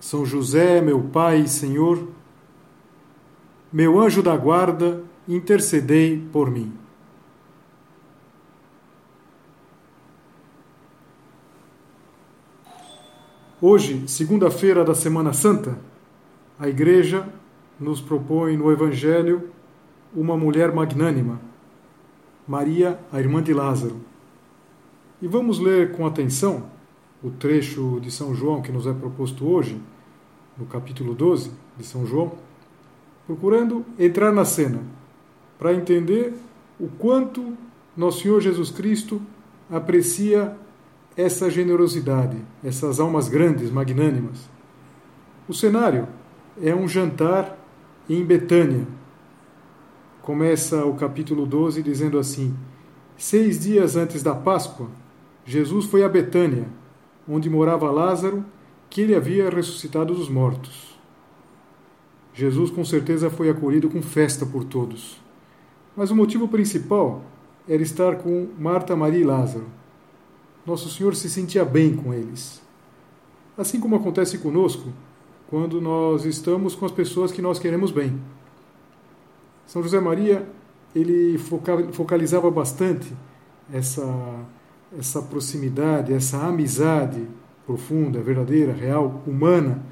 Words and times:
são 0.00 0.24
José, 0.24 0.80
meu 0.80 1.00
Pai 1.02 1.40
e 1.40 1.48
Senhor, 1.48 2.08
meu 3.72 4.00
anjo 4.00 4.22
da 4.22 4.36
guarda, 4.36 5.02
intercedei 5.26 6.18
por 6.32 6.50
mim. 6.50 6.72
Hoje, 13.60 14.06
segunda-feira 14.06 14.84
da 14.84 14.94
Semana 14.94 15.32
Santa, 15.32 15.76
a 16.58 16.68
Igreja 16.68 17.28
nos 17.78 18.00
propõe 18.00 18.56
no 18.56 18.70
Evangelho 18.70 19.50
uma 20.14 20.36
mulher 20.36 20.72
magnânima, 20.72 21.40
Maria, 22.46 22.98
a 23.12 23.18
irmã 23.18 23.42
de 23.42 23.52
Lázaro. 23.52 24.00
E 25.20 25.26
vamos 25.26 25.58
ler 25.58 25.92
com 25.92 26.06
atenção 26.06 26.70
o 27.22 27.30
trecho 27.30 27.98
de 28.00 28.10
São 28.10 28.34
João 28.34 28.62
que 28.62 28.70
nos 28.70 28.86
é 28.86 28.92
proposto 28.92 29.46
hoje, 29.46 29.80
no 30.56 30.66
capítulo 30.66 31.14
12 31.14 31.50
de 31.76 31.84
São 31.84 32.06
João, 32.06 32.32
procurando 33.26 33.84
entrar 33.98 34.32
na 34.32 34.44
cena 34.44 34.80
para 35.58 35.74
entender 35.74 36.34
o 36.78 36.88
quanto 36.88 37.54
nosso 37.96 38.22
Senhor 38.22 38.40
Jesus 38.40 38.70
Cristo 38.70 39.20
aprecia 39.70 40.56
essa 41.16 41.50
generosidade, 41.50 42.36
essas 42.62 43.00
almas 43.00 43.28
grandes, 43.28 43.70
magnânimas. 43.70 44.48
O 45.48 45.54
cenário 45.54 46.06
é 46.62 46.74
um 46.74 46.86
jantar 46.86 47.58
em 48.08 48.24
Betânia. 48.24 48.86
Começa 50.22 50.84
o 50.84 50.94
capítulo 50.94 51.44
12 51.44 51.82
dizendo 51.82 52.18
assim: 52.18 52.54
Seis 53.16 53.58
dias 53.58 53.96
antes 53.96 54.22
da 54.22 54.34
Páscoa, 54.34 54.88
Jesus 55.44 55.86
foi 55.86 56.04
a 56.04 56.08
Betânia 56.08 56.66
onde 57.28 57.50
morava 57.50 57.90
Lázaro, 57.90 58.44
que 58.88 59.02
ele 59.02 59.14
havia 59.14 59.50
ressuscitado 59.50 60.14
dos 60.14 60.28
mortos. 60.28 60.98
Jesus 62.32 62.70
com 62.70 62.84
certeza 62.84 63.28
foi 63.28 63.50
acolhido 63.50 63.90
com 63.90 64.00
festa 64.00 64.46
por 64.46 64.64
todos. 64.64 65.20
Mas 65.96 66.10
o 66.10 66.16
motivo 66.16 66.48
principal 66.48 67.22
era 67.68 67.82
estar 67.82 68.16
com 68.16 68.48
Marta, 68.58 68.94
Maria 68.96 69.20
e 69.20 69.24
Lázaro. 69.24 69.66
Nosso 70.64 70.88
Senhor 70.88 71.14
se 71.14 71.28
sentia 71.28 71.64
bem 71.64 71.94
com 71.94 72.14
eles. 72.14 72.62
Assim 73.56 73.80
como 73.80 73.96
acontece 73.96 74.38
conosco 74.38 74.92
quando 75.50 75.80
nós 75.80 76.24
estamos 76.24 76.74
com 76.74 76.86
as 76.86 76.92
pessoas 76.92 77.32
que 77.32 77.42
nós 77.42 77.58
queremos 77.58 77.90
bem. 77.90 78.20
São 79.66 79.82
José 79.82 79.98
Maria, 79.98 80.48
ele 80.94 81.36
focalizava 81.92 82.50
bastante 82.50 83.12
essa 83.72 84.04
essa 84.96 85.20
proximidade, 85.20 86.12
essa 86.12 86.38
amizade 86.38 87.26
profunda, 87.66 88.20
verdadeira, 88.20 88.72
real, 88.72 89.22
humana 89.26 89.82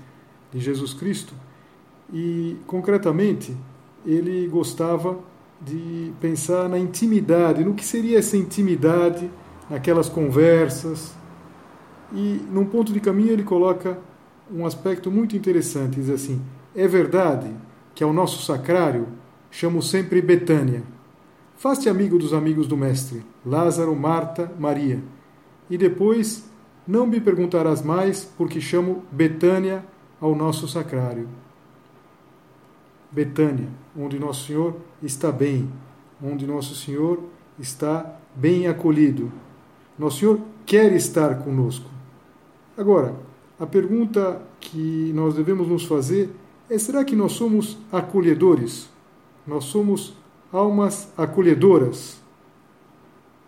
de 0.53 0.61
Jesus 0.61 0.95
Cristo. 0.95 1.35
E, 2.13 2.57
concretamente, 2.67 3.57
ele 4.05 4.47
gostava 4.49 5.19
de 5.61 6.13
pensar 6.21 6.69
na 6.69 6.79
intimidade, 6.79 7.65
no 7.65 7.75
que 7.75 7.85
seria 7.85 8.19
essa 8.19 8.37
intimidade, 8.37 9.31
naquelas 9.69 10.09
conversas. 10.09 11.15
E, 12.13 12.41
num 12.51 12.65
ponto 12.65 12.93
de 12.93 13.01
caminho, 13.01 13.33
ele 13.33 13.43
coloca 13.43 13.99
um 14.51 14.65
aspecto 14.65 15.11
muito 15.11 15.37
interessante: 15.37 15.97
diz 15.97 16.09
assim, 16.09 16.41
é 16.75 16.87
verdade 16.87 17.51
que 17.95 18.05
ao 18.05 18.13
nosso 18.13 18.43
sacrário 18.45 19.09
chamo 19.51 19.83
sempre 19.83 20.23
Betânia 20.23 20.83
Faz-te 21.59 21.89
amigo 21.89 22.19
dos 22.19 22.35
amigos 22.35 22.69
do 22.69 22.77
Mestre, 22.77 23.25
Lázaro, 23.45 23.97
Marta, 23.97 24.53
Maria. 24.59 25.03
E 25.71 25.79
depois 25.79 26.45
não 26.87 27.07
me 27.07 27.19
perguntarás 27.19 27.81
mais, 27.81 28.25
porque 28.37 28.61
chamo 28.61 29.03
Betânia 29.11 29.83
ao 30.21 30.35
nosso 30.35 30.69
sacrário. 30.69 31.27
Betânia, 33.11 33.69
onde 33.99 34.19
Nosso 34.19 34.47
Senhor 34.47 34.77
está 35.03 35.33
bem, 35.33 35.71
onde 36.23 36.47
Nosso 36.47 36.75
Senhor 36.75 37.21
está 37.59 38.19
bem 38.35 38.67
acolhido. 38.67 39.33
Nosso 39.99 40.19
Senhor 40.19 40.41
quer 40.67 40.93
estar 40.93 41.37
conosco. 41.39 41.89
Agora, 42.77 43.15
a 43.59 43.65
pergunta 43.65 44.43
que 44.61 45.11
nós 45.15 45.35
devemos 45.35 45.69
nos 45.69 45.87
fazer 45.87 46.31
é: 46.69 46.77
será 46.77 47.03
que 47.03 47.17
nós 47.17 47.33
somos 47.33 47.79
acolhedores? 47.91 48.91
Nós 49.47 49.65
somos 49.65 50.15
almas 50.53 51.09
acolhedoras, 51.17 52.21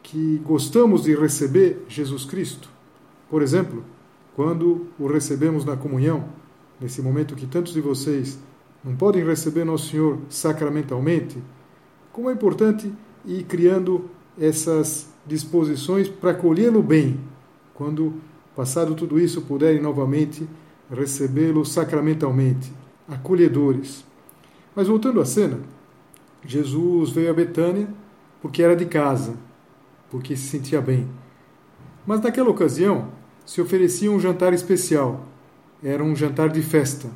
que 0.02 0.40
gostamos 0.44 1.02
de 1.02 1.14
receber 1.14 1.84
Jesus 1.88 2.24
Cristo. 2.24 2.68
Por 3.28 3.42
exemplo, 3.42 3.84
quando 4.34 4.86
o 4.98 5.06
recebemos 5.06 5.64
na 5.64 5.76
comunhão, 5.76 6.24
nesse 6.80 7.02
momento 7.02 7.34
que 7.34 7.46
tantos 7.46 7.74
de 7.74 7.80
vocês 7.80 8.38
não 8.82 8.96
podem 8.96 9.24
receber 9.24 9.64
Nosso 9.64 9.90
Senhor 9.90 10.18
sacramentalmente, 10.30 11.36
como 12.12 12.30
é 12.30 12.32
importante 12.32 12.90
ir 13.24 13.44
criando 13.44 14.08
essas 14.40 15.08
disposições 15.26 16.08
para 16.08 16.30
acolhê-lo 16.30 16.82
bem, 16.82 17.20
quando, 17.74 18.14
passado 18.56 18.94
tudo 18.94 19.20
isso, 19.20 19.42
puderem 19.42 19.80
novamente 19.80 20.48
recebê-lo 20.90 21.64
sacramentalmente, 21.64 22.72
acolhedores. 23.06 24.04
Mas 24.74 24.88
voltando 24.88 25.20
à 25.20 25.24
cena, 25.24 25.58
Jesus 26.48 27.10
veio 27.10 27.30
a 27.30 27.34
Betânia 27.34 27.86
porque 28.40 28.62
era 28.62 28.74
de 28.74 28.86
casa, 28.86 29.36
porque 30.10 30.34
se 30.34 30.48
sentia 30.48 30.80
bem. 30.80 31.06
Mas 32.06 32.22
naquela 32.22 32.48
ocasião 32.48 33.08
se 33.44 33.60
oferecia 33.60 34.10
um 34.10 34.18
jantar 34.18 34.54
especial. 34.54 35.26
Era 35.84 36.02
um 36.02 36.16
jantar 36.16 36.48
de 36.48 36.62
festa. 36.62 37.10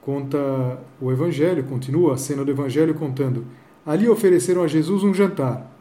Conta 0.00 0.80
o 1.00 1.12
Evangelho, 1.12 1.62
continua 1.62 2.14
a 2.14 2.16
cena 2.16 2.44
do 2.44 2.50
Evangelho 2.50 2.94
contando. 2.94 3.46
Ali 3.86 4.08
ofereceram 4.08 4.64
a 4.64 4.66
Jesus 4.66 5.04
um 5.04 5.14
jantar. 5.14 5.72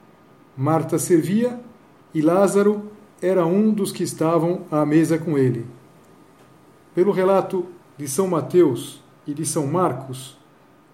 Marta 0.55 0.99
servia 0.99 1.59
e 2.13 2.21
Lázaro 2.21 2.91
era 3.19 3.43
um 3.43 3.73
dos 3.73 3.91
que 3.91 4.03
estavam 4.03 4.65
à 4.69 4.85
mesa 4.85 5.17
com 5.17 5.35
ele. 5.35 5.65
Pelo 6.93 7.11
relato 7.11 7.65
de 7.97 8.07
São 8.07 8.27
Mateus 8.27 9.01
e 9.25 9.33
de 9.33 9.47
São 9.47 9.65
Marcos, 9.65 10.37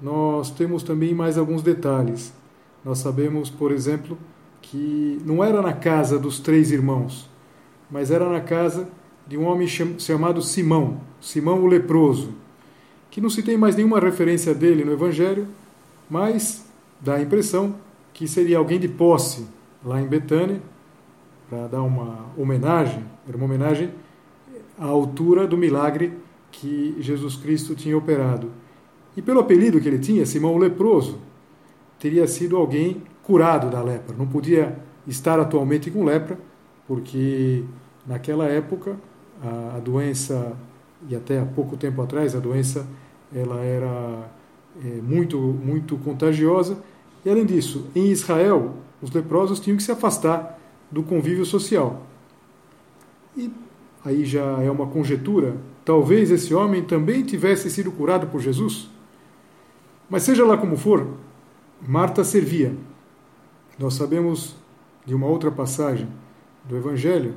nós 0.01 0.51
temos 0.51 0.83
também 0.83 1.13
mais 1.13 1.37
alguns 1.37 1.61
detalhes. 1.61 2.33
Nós 2.83 2.99
sabemos, 2.99 3.49
por 3.49 3.71
exemplo, 3.71 4.17
que 4.61 5.19
não 5.25 5.43
era 5.43 5.61
na 5.61 5.73
casa 5.73 6.19
dos 6.19 6.39
três 6.39 6.71
irmãos, 6.71 7.29
mas 7.89 8.11
era 8.11 8.29
na 8.29 8.41
casa 8.41 8.87
de 9.27 9.37
um 9.37 9.45
homem 9.45 9.67
chamado 9.67 10.41
Simão, 10.41 11.01
Simão 11.19 11.63
o 11.63 11.67
leproso, 11.67 12.33
que 13.09 13.19
não 13.19 13.29
se 13.29 13.43
tem 13.43 13.57
mais 13.57 13.75
nenhuma 13.75 13.99
referência 13.99 14.53
dele 14.53 14.85
no 14.85 14.93
Evangelho, 14.93 15.47
mas 16.09 16.65
dá 17.01 17.15
a 17.15 17.21
impressão 17.21 17.75
que 18.13 18.27
seria 18.27 18.57
alguém 18.57 18.79
de 18.79 18.87
posse 18.87 19.47
lá 19.83 20.01
em 20.01 20.07
Betânia, 20.07 20.61
para 21.49 21.67
dar 21.67 21.81
uma 21.81 22.25
homenagem, 22.37 23.03
era 23.27 23.37
uma 23.37 23.45
homenagem 23.45 23.91
à 24.77 24.85
altura 24.85 25.47
do 25.47 25.57
milagre 25.57 26.13
que 26.51 26.95
Jesus 26.99 27.35
Cristo 27.35 27.73
tinha 27.73 27.97
operado. 27.97 28.51
E 29.17 29.21
pelo 29.21 29.39
apelido 29.39 29.81
que 29.81 29.87
ele 29.87 29.97
tinha, 29.97 30.27
Simão 30.27 30.59
leproso, 30.59 31.17
teria 31.99 32.27
sido 32.27 32.55
alguém 32.55 33.01
curado 33.23 33.67
da 33.67 33.81
lepra. 33.81 34.15
Não 34.15 34.27
podia 34.27 34.77
estar 35.07 35.39
atualmente 35.39 35.89
com 35.89 36.05
lepra, 36.05 36.37
porque 36.87 37.63
naquela 38.05 38.45
época 38.45 38.95
a, 39.75 39.79
doença, 39.79 40.55
e 41.09 41.15
até 41.15 41.39
há 41.39 41.45
pouco 41.45 41.75
tempo 41.75 41.99
atrás, 41.99 42.35
a 42.35 42.39
doença 42.39 42.87
ela 43.35 43.59
era 43.61 44.29
é, 44.85 45.01
muito, 45.01 45.39
muito 45.39 45.97
contagiosa. 45.97 46.77
E 47.25 47.29
além 47.29 47.45
disso, 47.45 47.87
em 47.95 48.11
Israel, 48.11 48.75
os 49.01 49.09
leprosos 49.11 49.59
tinham 49.59 49.77
que 49.77 49.83
se 49.83 49.91
afastar 49.91 50.59
do 50.91 51.01
convívio 51.01 51.43
social. 51.43 52.03
E 53.35 53.51
aí 54.05 54.25
já 54.25 54.61
é 54.61 54.69
uma 54.69 54.85
conjetura, 54.85 55.57
talvez 55.83 56.29
esse 56.29 56.53
homem 56.53 56.83
também 56.83 57.23
tivesse 57.23 57.67
sido 57.71 57.91
curado 57.91 58.27
por 58.27 58.39
Jesus. 58.39 58.95
Mas 60.09 60.24
seja 60.24 60.45
lá 60.45 60.57
como 60.57 60.77
for, 60.77 61.06
Marta 61.86 62.24
servia. 62.24 62.75
Nós 63.77 63.94
sabemos 63.94 64.56
de 65.06 65.13
uma 65.13 65.27
outra 65.27 65.51
passagem 65.51 66.07
do 66.63 66.75
Evangelho 66.75 67.36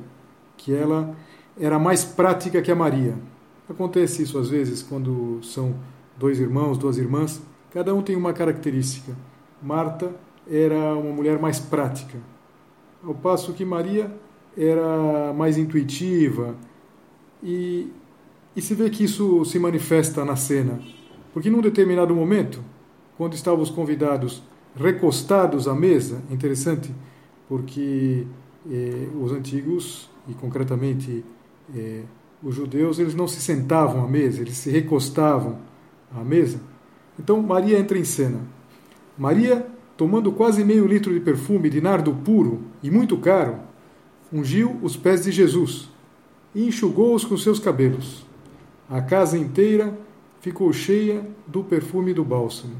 que 0.57 0.73
ela 0.73 1.15
era 1.59 1.77
mais 1.77 2.03
prática 2.03 2.61
que 2.61 2.71
a 2.71 2.75
Maria. 2.75 3.15
Acontece 3.69 4.23
isso 4.23 4.37
às 4.37 4.49
vezes 4.49 4.81
quando 4.81 5.39
são 5.43 5.75
dois 6.17 6.39
irmãos, 6.39 6.77
duas 6.77 6.97
irmãs, 6.97 7.41
cada 7.71 7.93
um 7.93 8.01
tem 8.01 8.15
uma 8.15 8.33
característica. 8.33 9.15
Marta 9.61 10.13
era 10.49 10.95
uma 10.95 11.13
mulher 11.13 11.39
mais 11.39 11.59
prática, 11.59 12.17
ao 13.03 13.13
passo 13.13 13.53
que 13.53 13.63
Maria 13.63 14.11
era 14.57 15.33
mais 15.33 15.57
intuitiva. 15.57 16.55
E, 17.43 17.91
e 18.55 18.61
se 18.61 18.73
vê 18.73 18.89
que 18.89 19.03
isso 19.03 19.45
se 19.45 19.59
manifesta 19.59 20.25
na 20.25 20.35
cena, 20.35 20.79
porque 21.33 21.49
num 21.49 21.61
determinado 21.61 22.15
momento, 22.15 22.61
quando 23.17 23.33
estavam 23.33 23.61
os 23.61 23.69
convidados 23.69 24.43
recostados 24.75 25.67
à 25.67 25.73
mesa, 25.73 26.21
interessante, 26.29 26.93
porque 27.47 28.25
eh, 28.69 29.07
os 29.21 29.31
antigos, 29.31 30.09
e 30.27 30.33
concretamente 30.33 31.23
eh, 31.75 32.03
os 32.43 32.55
judeus, 32.55 32.99
eles 32.99 33.13
não 33.13 33.27
se 33.27 33.41
sentavam 33.41 34.03
à 34.03 34.07
mesa, 34.07 34.41
eles 34.41 34.57
se 34.57 34.69
recostavam 34.69 35.59
à 36.15 36.23
mesa. 36.23 36.59
Então 37.19 37.41
Maria 37.41 37.77
entra 37.77 37.97
em 37.97 38.03
cena. 38.03 38.39
Maria, 39.17 39.67
tomando 39.95 40.31
quase 40.31 40.63
meio 40.63 40.87
litro 40.87 41.13
de 41.13 41.19
perfume 41.19 41.69
de 41.69 41.81
nardo 41.81 42.13
puro 42.13 42.61
e 42.81 42.89
muito 42.89 43.17
caro, 43.17 43.59
ungiu 44.31 44.77
os 44.81 44.95
pés 44.95 45.23
de 45.23 45.31
Jesus 45.31 45.89
e 46.55 46.67
enxugou-os 46.67 47.23
com 47.23 47.37
seus 47.37 47.59
cabelos. 47.59 48.25
A 48.89 49.01
casa 49.01 49.37
inteira 49.37 49.97
ficou 50.41 50.73
cheia 50.73 51.25
do 51.47 51.63
perfume 51.63 52.13
do 52.13 52.25
bálsamo. 52.25 52.75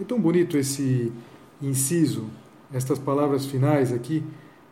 É 0.00 0.04
tão 0.04 0.18
bonito 0.18 0.56
esse 0.56 1.12
inciso, 1.60 2.24
estas 2.72 2.98
palavras 2.98 3.44
finais 3.44 3.92
aqui, 3.92 4.22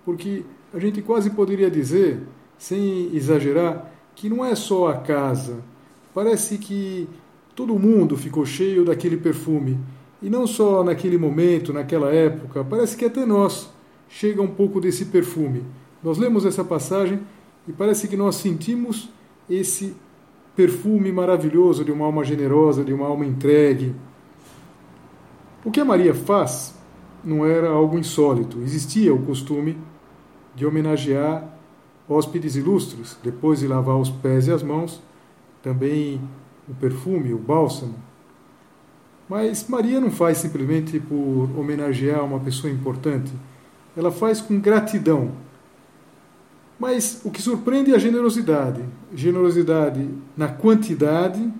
porque 0.04 0.44
a 0.72 0.78
gente 0.78 1.02
quase 1.02 1.30
poderia 1.30 1.70
dizer, 1.70 2.20
sem 2.56 3.14
exagerar, 3.14 3.92
que 4.14 4.28
não 4.28 4.44
é 4.44 4.54
só 4.54 4.88
a 4.88 4.96
casa. 4.96 5.62
Parece 6.14 6.56
que 6.56 7.08
todo 7.54 7.78
mundo 7.78 8.16
ficou 8.16 8.46
cheio 8.46 8.84
daquele 8.84 9.16
perfume. 9.16 9.78
E 10.22 10.30
não 10.30 10.46
só 10.46 10.82
naquele 10.82 11.18
momento, 11.18 11.72
naquela 11.72 12.12
época, 12.12 12.64
parece 12.64 12.96
que 12.96 13.04
até 13.04 13.26
nós 13.26 13.70
chega 14.08 14.40
um 14.40 14.48
pouco 14.48 14.80
desse 14.80 15.06
perfume. 15.06 15.64
Nós 16.02 16.18
lemos 16.18 16.44
essa 16.44 16.64
passagem 16.64 17.20
e 17.66 17.72
parece 17.72 18.08
que 18.08 18.16
nós 18.16 18.36
sentimos 18.36 19.08
esse 19.48 19.94
perfume 20.58 21.12
maravilhoso 21.12 21.84
de 21.84 21.92
uma 21.92 22.04
alma 22.04 22.24
generosa, 22.24 22.82
de 22.82 22.92
uma 22.92 23.06
alma 23.06 23.24
entregue. 23.24 23.94
O 25.64 25.70
que 25.70 25.78
a 25.78 25.84
Maria 25.84 26.12
faz 26.12 26.74
não 27.22 27.46
era 27.46 27.68
algo 27.68 27.96
insólito. 27.96 28.60
Existia 28.62 29.14
o 29.14 29.22
costume 29.22 29.78
de 30.56 30.66
homenagear 30.66 31.48
hóspedes 32.08 32.56
ilustres, 32.56 33.16
depois 33.22 33.60
de 33.60 33.68
lavar 33.68 33.98
os 33.98 34.10
pés 34.10 34.48
e 34.48 34.52
as 34.52 34.64
mãos, 34.64 35.00
também 35.62 36.20
o 36.68 36.74
perfume, 36.74 37.32
o 37.32 37.38
bálsamo. 37.38 37.94
Mas 39.28 39.68
Maria 39.68 40.00
não 40.00 40.10
faz 40.10 40.38
simplesmente 40.38 40.98
por 40.98 41.48
homenagear 41.56 42.24
uma 42.24 42.40
pessoa 42.40 42.72
importante, 42.72 43.30
ela 43.96 44.10
faz 44.10 44.40
com 44.40 44.58
gratidão. 44.58 45.30
Mas 46.78 47.20
o 47.24 47.30
que 47.30 47.42
surpreende 47.42 47.92
é 47.92 47.96
a 47.96 47.98
generosidade. 47.98 48.82
Generosidade 49.12 50.08
na 50.36 50.48
quantidade, 50.48 51.52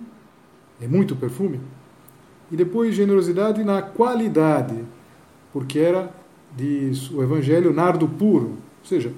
é 0.81 0.87
muito 0.87 1.15
perfume, 1.15 1.59
e 2.51 2.55
depois 2.55 2.95
generosidade 2.95 3.63
na 3.63 3.81
qualidade, 3.81 4.75
porque 5.51 5.77
era, 5.79 6.11
diz 6.55 7.11
o 7.11 7.21
Evangelho, 7.21 7.73
nardo 7.73 8.07
puro. 8.07 8.57
Ou 8.81 8.85
seja, 8.85 9.11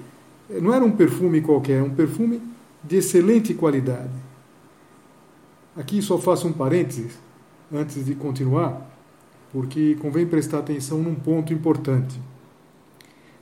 não 0.50 0.74
era 0.74 0.84
um 0.84 0.90
perfume 0.90 1.40
qualquer, 1.40 1.74
era 1.74 1.84
um 1.84 1.94
perfume 1.94 2.42
de 2.82 2.96
excelente 2.96 3.54
qualidade. 3.54 4.10
Aqui 5.76 6.02
só 6.02 6.18
faço 6.18 6.48
um 6.48 6.52
parênteses 6.52 7.18
antes 7.72 8.04
de 8.04 8.14
continuar, 8.14 8.90
porque 9.52 9.96
convém 10.00 10.26
prestar 10.26 10.58
atenção 10.58 10.98
num 10.98 11.14
ponto 11.14 11.52
importante. 11.52 12.20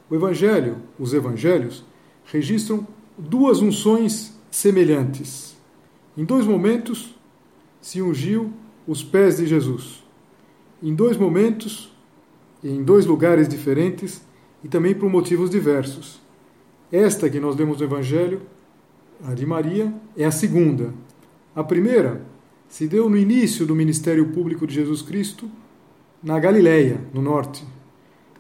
O 0.09 0.15
Evangelho, 0.15 0.77
os 0.99 1.13
Evangelhos, 1.15 1.85
registram 2.33 2.87
duas 3.17 3.61
unções 3.61 4.39
semelhantes. 4.51 5.57
Em 6.17 6.25
dois 6.25 6.47
momentos 6.47 7.15
se 7.81 8.01
ungiu 8.01 8.53
os 8.87 9.03
pés 9.03 9.37
de 9.37 9.47
Jesus. 9.47 10.03
Em 10.83 10.95
dois 10.95 11.17
momentos, 11.17 11.93
em 12.63 12.83
dois 12.83 13.07
lugares 13.07 13.49
diferentes 13.49 14.23
e 14.63 14.69
também 14.69 14.95
por 14.95 15.09
motivos 15.11 15.51
diversos. 15.51 16.21
Esta 16.91 17.29
que 17.29 17.41
nós 17.41 17.57
lemos 17.57 17.79
no 17.79 17.85
Evangelho, 17.85 18.43
a 19.25 19.35
de 19.35 19.47
Maria, 19.47 19.93
é 20.17 20.25
a 20.25 20.31
segunda. 20.31 20.93
A 21.55 21.63
primeira 21.63 22.23
se 22.69 22.87
deu 22.87 23.09
no 23.09 23.17
início 23.17 23.67
do 23.67 23.75
ministério 23.75 24.29
público 24.29 24.67
de 24.67 24.75
Jesus 24.75 25.03
Cristo, 25.03 25.51
na 26.23 26.39
Galileia, 26.39 27.01
no 27.13 27.23
norte. 27.23 27.65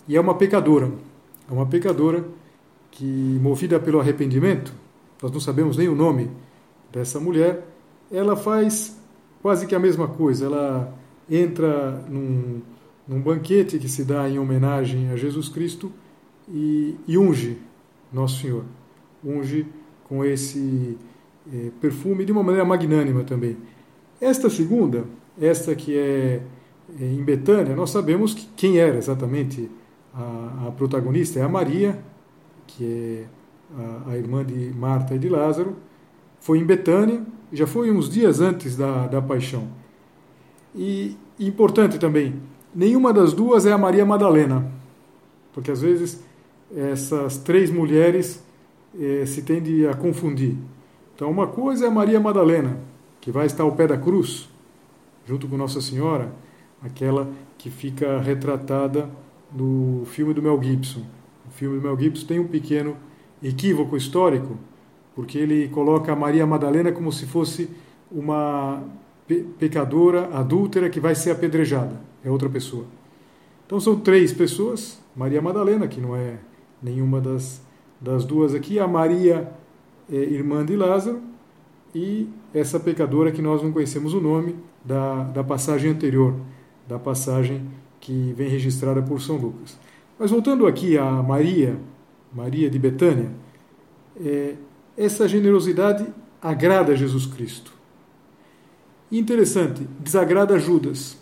E 0.06 0.16
é 0.16 0.20
uma 0.20 0.34
pecadora. 0.34 0.92
É 1.48 1.52
uma 1.52 1.66
pecadora 1.66 2.24
que, 2.90 3.04
movida 3.40 3.78
pelo 3.78 4.00
arrependimento, 4.00 4.72
nós 5.22 5.30
não 5.30 5.40
sabemos 5.40 5.76
nem 5.76 5.88
o 5.88 5.94
nome 5.94 6.30
dessa 6.92 7.20
mulher, 7.20 7.66
ela 8.10 8.36
faz 8.36 8.98
quase 9.42 9.66
que 9.66 9.74
a 9.74 9.78
mesma 9.78 10.08
coisa. 10.08 10.46
Ela 10.46 10.94
entra 11.28 12.04
num, 12.08 12.60
num 13.06 13.20
banquete 13.20 13.78
que 13.78 13.88
se 13.88 14.04
dá 14.04 14.28
em 14.28 14.38
homenagem 14.38 15.10
a 15.10 15.16
Jesus 15.16 15.48
Cristo 15.48 15.92
e, 16.48 16.96
e 17.06 17.16
unge 17.16 17.58
Nosso 18.12 18.40
Senhor. 18.40 18.64
Unge 19.24 19.66
com 20.04 20.24
esse 20.24 20.96
eh, 21.52 21.70
perfume 21.80 22.24
de 22.24 22.32
uma 22.32 22.42
maneira 22.42 22.64
magnânima 22.64 23.22
também. 23.22 23.56
Esta 24.20 24.50
segunda, 24.50 25.04
esta 25.40 25.74
que 25.74 25.96
é, 25.96 26.42
é 27.00 27.04
em 27.04 27.22
Betânia, 27.22 27.76
nós 27.76 27.90
sabemos 27.90 28.34
que 28.34 28.46
quem 28.56 28.78
era 28.78 28.96
exatamente 28.96 29.70
a, 30.12 30.66
a 30.68 30.72
protagonista 30.72 31.38
é 31.38 31.42
a 31.42 31.48
Maria, 31.48 32.02
que 32.76 32.84
é 32.84 33.24
a, 34.10 34.16
irmã 34.16 34.44
de 34.44 34.72
Marta 34.74 35.14
e 35.14 35.18
de 35.18 35.28
Lázaro, 35.28 35.76
foi 36.40 36.58
em 36.58 36.64
Betânia, 36.64 37.22
já 37.52 37.66
foi 37.66 37.90
uns 37.90 38.08
dias 38.08 38.40
antes 38.40 38.76
da, 38.76 39.06
da 39.06 39.20
paixão. 39.20 39.68
E 40.74 41.16
importante 41.38 41.98
também, 41.98 42.40
nenhuma 42.74 43.12
das 43.12 43.32
duas 43.32 43.66
é 43.66 43.72
a 43.72 43.78
Maria 43.78 44.04
Madalena, 44.04 44.70
porque 45.52 45.70
às 45.70 45.80
vezes 45.80 46.22
essas 46.74 47.38
três 47.38 47.70
mulheres 47.70 48.42
eh, 48.98 49.24
se 49.26 49.42
tende 49.42 49.86
a 49.86 49.94
confundir. 49.94 50.56
Então, 51.14 51.30
uma 51.30 51.46
coisa 51.46 51.84
é 51.84 51.88
a 51.88 51.90
Maria 51.90 52.20
Madalena, 52.20 52.78
que 53.20 53.30
vai 53.30 53.46
estar 53.46 53.64
ao 53.64 53.72
pé 53.72 53.86
da 53.86 53.98
cruz, 53.98 54.48
junto 55.26 55.46
com 55.48 55.56
Nossa 55.56 55.80
Senhora, 55.80 56.32
aquela 56.82 57.28
que 57.58 57.68
fica 57.68 58.18
retratada 58.20 59.10
no 59.52 60.04
filme 60.06 60.32
do 60.32 60.40
Mel 60.40 60.60
Gibson. 60.62 61.04
O 61.50 61.52
filme 61.52 61.78
do 61.78 61.82
Mel 61.82 61.98
Gibson 61.98 62.26
tem 62.26 62.38
um 62.38 62.46
pequeno 62.46 62.96
equívoco 63.42 63.96
histórico, 63.96 64.56
porque 65.16 65.36
ele 65.36 65.68
coloca 65.68 66.12
a 66.12 66.16
Maria 66.16 66.46
Madalena 66.46 66.92
como 66.92 67.12
se 67.12 67.26
fosse 67.26 67.68
uma 68.10 68.82
pe 69.26 69.44
pecadora 69.58 70.30
adúltera 70.32 70.88
que 70.88 71.00
vai 71.00 71.14
ser 71.14 71.32
apedrejada. 71.32 72.00
É 72.24 72.30
outra 72.30 72.48
pessoa. 72.48 72.84
Então 73.66 73.80
são 73.80 73.98
três 73.98 74.32
pessoas: 74.32 75.00
Maria 75.14 75.42
Madalena, 75.42 75.88
que 75.88 76.00
não 76.00 76.14
é 76.14 76.38
nenhuma 76.80 77.20
das, 77.20 77.60
das 78.00 78.24
duas 78.24 78.54
aqui, 78.54 78.78
a 78.78 78.86
Maria, 78.86 79.50
é, 80.10 80.16
irmã 80.16 80.64
de 80.64 80.76
Lázaro, 80.76 81.20
e 81.92 82.28
essa 82.54 82.78
pecadora 82.78 83.32
que 83.32 83.42
nós 83.42 83.60
não 83.60 83.72
conhecemos 83.72 84.14
o 84.14 84.20
nome 84.20 84.54
da, 84.84 85.24
da 85.24 85.42
passagem 85.42 85.90
anterior, 85.90 86.34
da 86.86 86.98
passagem 86.98 87.66
que 88.00 88.32
vem 88.36 88.48
registrada 88.48 89.02
por 89.02 89.20
São 89.20 89.36
Lucas. 89.36 89.76
Mas 90.20 90.30
voltando 90.30 90.66
aqui 90.66 90.98
a 90.98 91.10
Maria, 91.10 91.78
Maria 92.30 92.68
de 92.68 92.78
Betânia, 92.78 93.30
é, 94.22 94.54
essa 94.94 95.26
generosidade 95.26 96.06
agrada 96.42 96.92
a 96.92 96.94
Jesus 96.94 97.24
Cristo. 97.24 97.72
Interessante, 99.10 99.88
desagrada 99.98 100.58
Judas. 100.58 101.16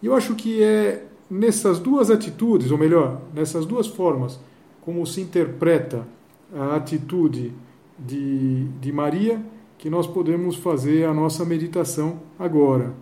E 0.00 0.06
eu 0.06 0.14
acho 0.14 0.36
que 0.36 0.62
é 0.62 1.04
nessas 1.28 1.80
duas 1.80 2.12
atitudes, 2.12 2.70
ou 2.70 2.78
melhor, 2.78 3.20
nessas 3.34 3.66
duas 3.66 3.88
formas, 3.88 4.38
como 4.82 5.04
se 5.04 5.20
interpreta 5.20 6.06
a 6.54 6.76
atitude 6.76 7.52
de, 7.98 8.68
de 8.80 8.92
Maria, 8.92 9.44
que 9.76 9.90
nós 9.90 10.06
podemos 10.06 10.54
fazer 10.54 11.06
a 11.06 11.12
nossa 11.12 11.44
meditação 11.44 12.20
agora. 12.38 12.94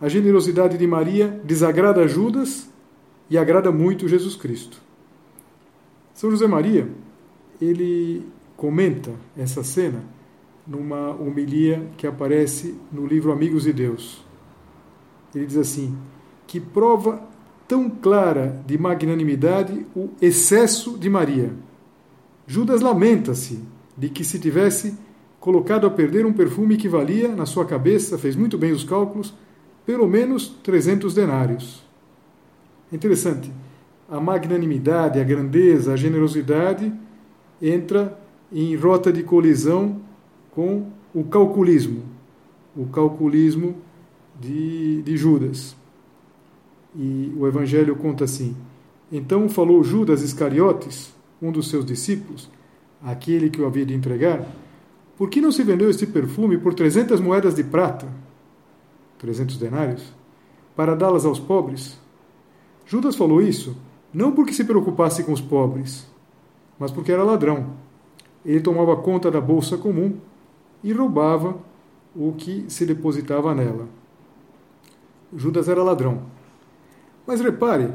A 0.00 0.08
generosidade 0.08 0.76
de 0.76 0.86
Maria 0.88 1.40
desagrada 1.44 2.08
Judas 2.08 2.69
e 3.30 3.38
agrada 3.38 3.70
muito 3.70 4.08
Jesus 4.08 4.34
Cristo. 4.34 4.82
São 6.12 6.30
José 6.30 6.46
Maria, 6.46 6.88
ele 7.60 8.26
comenta 8.56 9.12
essa 9.38 9.62
cena 9.62 10.04
numa 10.66 11.10
homilia 11.10 11.88
que 11.96 12.06
aparece 12.06 12.74
no 12.92 13.06
livro 13.06 13.32
Amigos 13.32 13.62
de 13.62 13.72
Deus. 13.72 14.22
Ele 15.34 15.46
diz 15.46 15.56
assim: 15.56 15.96
que 16.46 16.60
prova 16.60 17.22
tão 17.66 17.88
clara 17.88 18.60
de 18.66 18.76
magnanimidade 18.76 19.86
o 19.94 20.10
excesso 20.20 20.98
de 20.98 21.08
Maria. 21.08 21.52
Judas 22.46 22.80
lamenta-se 22.80 23.60
de 23.96 24.08
que 24.08 24.24
se 24.24 24.38
tivesse 24.38 24.98
colocado 25.38 25.86
a 25.86 25.90
perder 25.90 26.26
um 26.26 26.32
perfume 26.32 26.76
que 26.76 26.88
valia, 26.88 27.28
na 27.28 27.46
sua 27.46 27.64
cabeça, 27.64 28.18
fez 28.18 28.34
muito 28.34 28.58
bem 28.58 28.72
os 28.72 28.82
cálculos, 28.82 29.32
pelo 29.86 30.08
menos 30.08 30.48
300 30.62 31.14
denários. 31.14 31.89
Interessante. 32.92 33.52
A 34.08 34.20
magnanimidade, 34.20 35.20
a 35.20 35.24
grandeza, 35.24 35.92
a 35.92 35.96
generosidade 35.96 36.92
entra 37.62 38.18
em 38.52 38.74
rota 38.74 39.12
de 39.12 39.22
colisão 39.22 40.00
com 40.50 40.86
o 41.14 41.24
calculismo, 41.24 42.02
o 42.76 42.86
calculismo 42.86 43.76
de, 44.40 45.02
de 45.02 45.16
Judas. 45.16 45.76
E 46.96 47.32
o 47.36 47.46
Evangelho 47.46 47.94
conta 47.94 48.24
assim: 48.24 48.56
Então 49.12 49.48
falou 49.48 49.84
Judas 49.84 50.22
Iscariotes, 50.22 51.14
um 51.40 51.52
dos 51.52 51.68
seus 51.68 51.84
discípulos, 51.84 52.50
aquele 53.02 53.48
que 53.48 53.60
o 53.60 53.66
havia 53.66 53.86
de 53.86 53.94
entregar, 53.94 54.44
por 55.16 55.30
que 55.30 55.40
não 55.40 55.52
se 55.52 55.62
vendeu 55.62 55.90
este 55.90 56.06
perfume 56.06 56.58
por 56.58 56.74
300 56.74 57.20
moedas 57.20 57.54
de 57.54 57.62
prata, 57.62 58.08
300 59.18 59.58
denários, 59.58 60.12
para 60.74 60.96
dá-las 60.96 61.24
aos 61.24 61.38
pobres? 61.38 61.99
Judas 62.90 63.14
falou 63.14 63.40
isso 63.40 63.76
não 64.12 64.32
porque 64.32 64.52
se 64.52 64.64
preocupasse 64.64 65.22
com 65.22 65.32
os 65.32 65.40
pobres, 65.40 66.10
mas 66.76 66.90
porque 66.90 67.12
era 67.12 67.22
ladrão. 67.22 67.74
Ele 68.44 68.60
tomava 68.60 68.96
conta 68.96 69.30
da 69.30 69.40
bolsa 69.40 69.78
comum 69.78 70.16
e 70.82 70.92
roubava 70.92 71.56
o 72.16 72.32
que 72.32 72.64
se 72.66 72.84
depositava 72.84 73.54
nela. 73.54 73.88
Judas 75.36 75.68
era 75.68 75.84
ladrão. 75.84 76.22
Mas 77.24 77.40
repare 77.40 77.92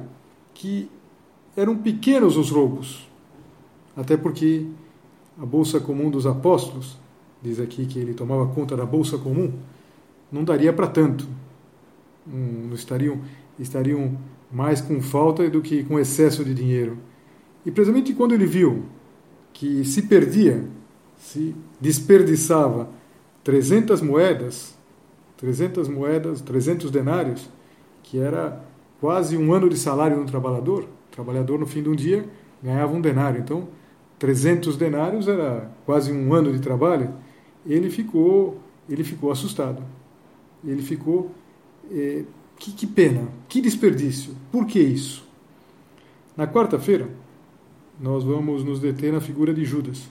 que 0.54 0.90
eram 1.58 1.76
pequenos 1.76 2.38
os 2.38 2.50
roubos, 2.50 3.06
até 3.98 4.16
porque 4.16 4.66
a 5.38 5.46
bolsa 5.46 5.78
comum 5.82 6.10
dos 6.10 6.26
apóstolos, 6.26 6.98
diz 7.42 7.60
aqui 7.60 7.86
que 7.86 8.00
ele 8.00 8.14
tomava 8.14 8.48
conta 8.48 8.78
da 8.78 8.86
bolsa 8.86 9.18
comum, 9.18 9.52
não 10.32 10.46
daria 10.46 10.72
para 10.72 10.88
tanto. 10.88 11.28
Não 12.26 12.74
estariam, 12.74 13.20
estariam 13.60 14.18
mais 14.52 14.82
com 14.82 15.02
falta 15.02 15.50
do 15.50 15.62
que 15.62 15.84
com 15.84 16.00
excesso 16.00 16.44
de 16.44 16.54
dinheiro. 16.54 16.98
E 17.66 17.72
precisamente 17.72 18.14
quando 18.14 18.34
ele 18.34 18.46
viu 18.46 18.84
que 19.54 19.84
se 19.86 20.04
perdia, 20.04 20.66
se 21.18 21.56
desperdiçava 21.80 22.90
300 23.44 24.02
moedas, 24.02 24.76
300 25.38 25.88
moedas, 25.88 26.42
300 26.42 26.92
denários, 26.92 27.50
que 28.04 28.20
era 28.20 28.64
quase 29.00 29.38
um 29.38 29.54
ano 29.54 29.70
de 29.70 29.78
salário 29.78 30.18
de 30.18 30.24
um 30.24 30.26
trabalhador. 30.26 30.84
O 30.84 31.12
trabalhador, 31.12 31.60
no 31.60 31.66
fim 31.66 31.82
de 31.82 31.90
um 31.90 31.96
dia, 31.96 32.26
ganhava 32.62 32.94
um 32.94 33.02
denário. 33.02 33.40
Então, 33.40 33.68
300 34.20 34.78
denários 34.78 35.28
era 35.28 35.72
quase 35.86 36.12
um 36.12 36.34
ano 36.34 36.52
de 36.52 36.60
trabalho. 36.60 37.14
Ele 37.66 37.90
ficou, 37.90 38.60
ele 38.90 39.04
ficou 39.04 39.32
assustado. 39.32 39.82
Ele 40.64 40.82
ficou. 40.82 41.32
Eh, 41.92 42.24
que, 42.58 42.72
que 42.72 42.88
pena, 42.88 43.28
que 43.48 43.62
desperdício. 43.62 44.36
Por 44.52 44.66
que 44.66 44.80
isso? 44.80 45.26
Na 46.36 46.48
quarta-feira, 46.48 47.10
nós 48.00 48.24
vamos 48.24 48.64
nos 48.64 48.80
deter 48.80 49.14
na 49.14 49.22
figura 49.22 49.54
de 49.54 49.64
Judas. 49.64 50.10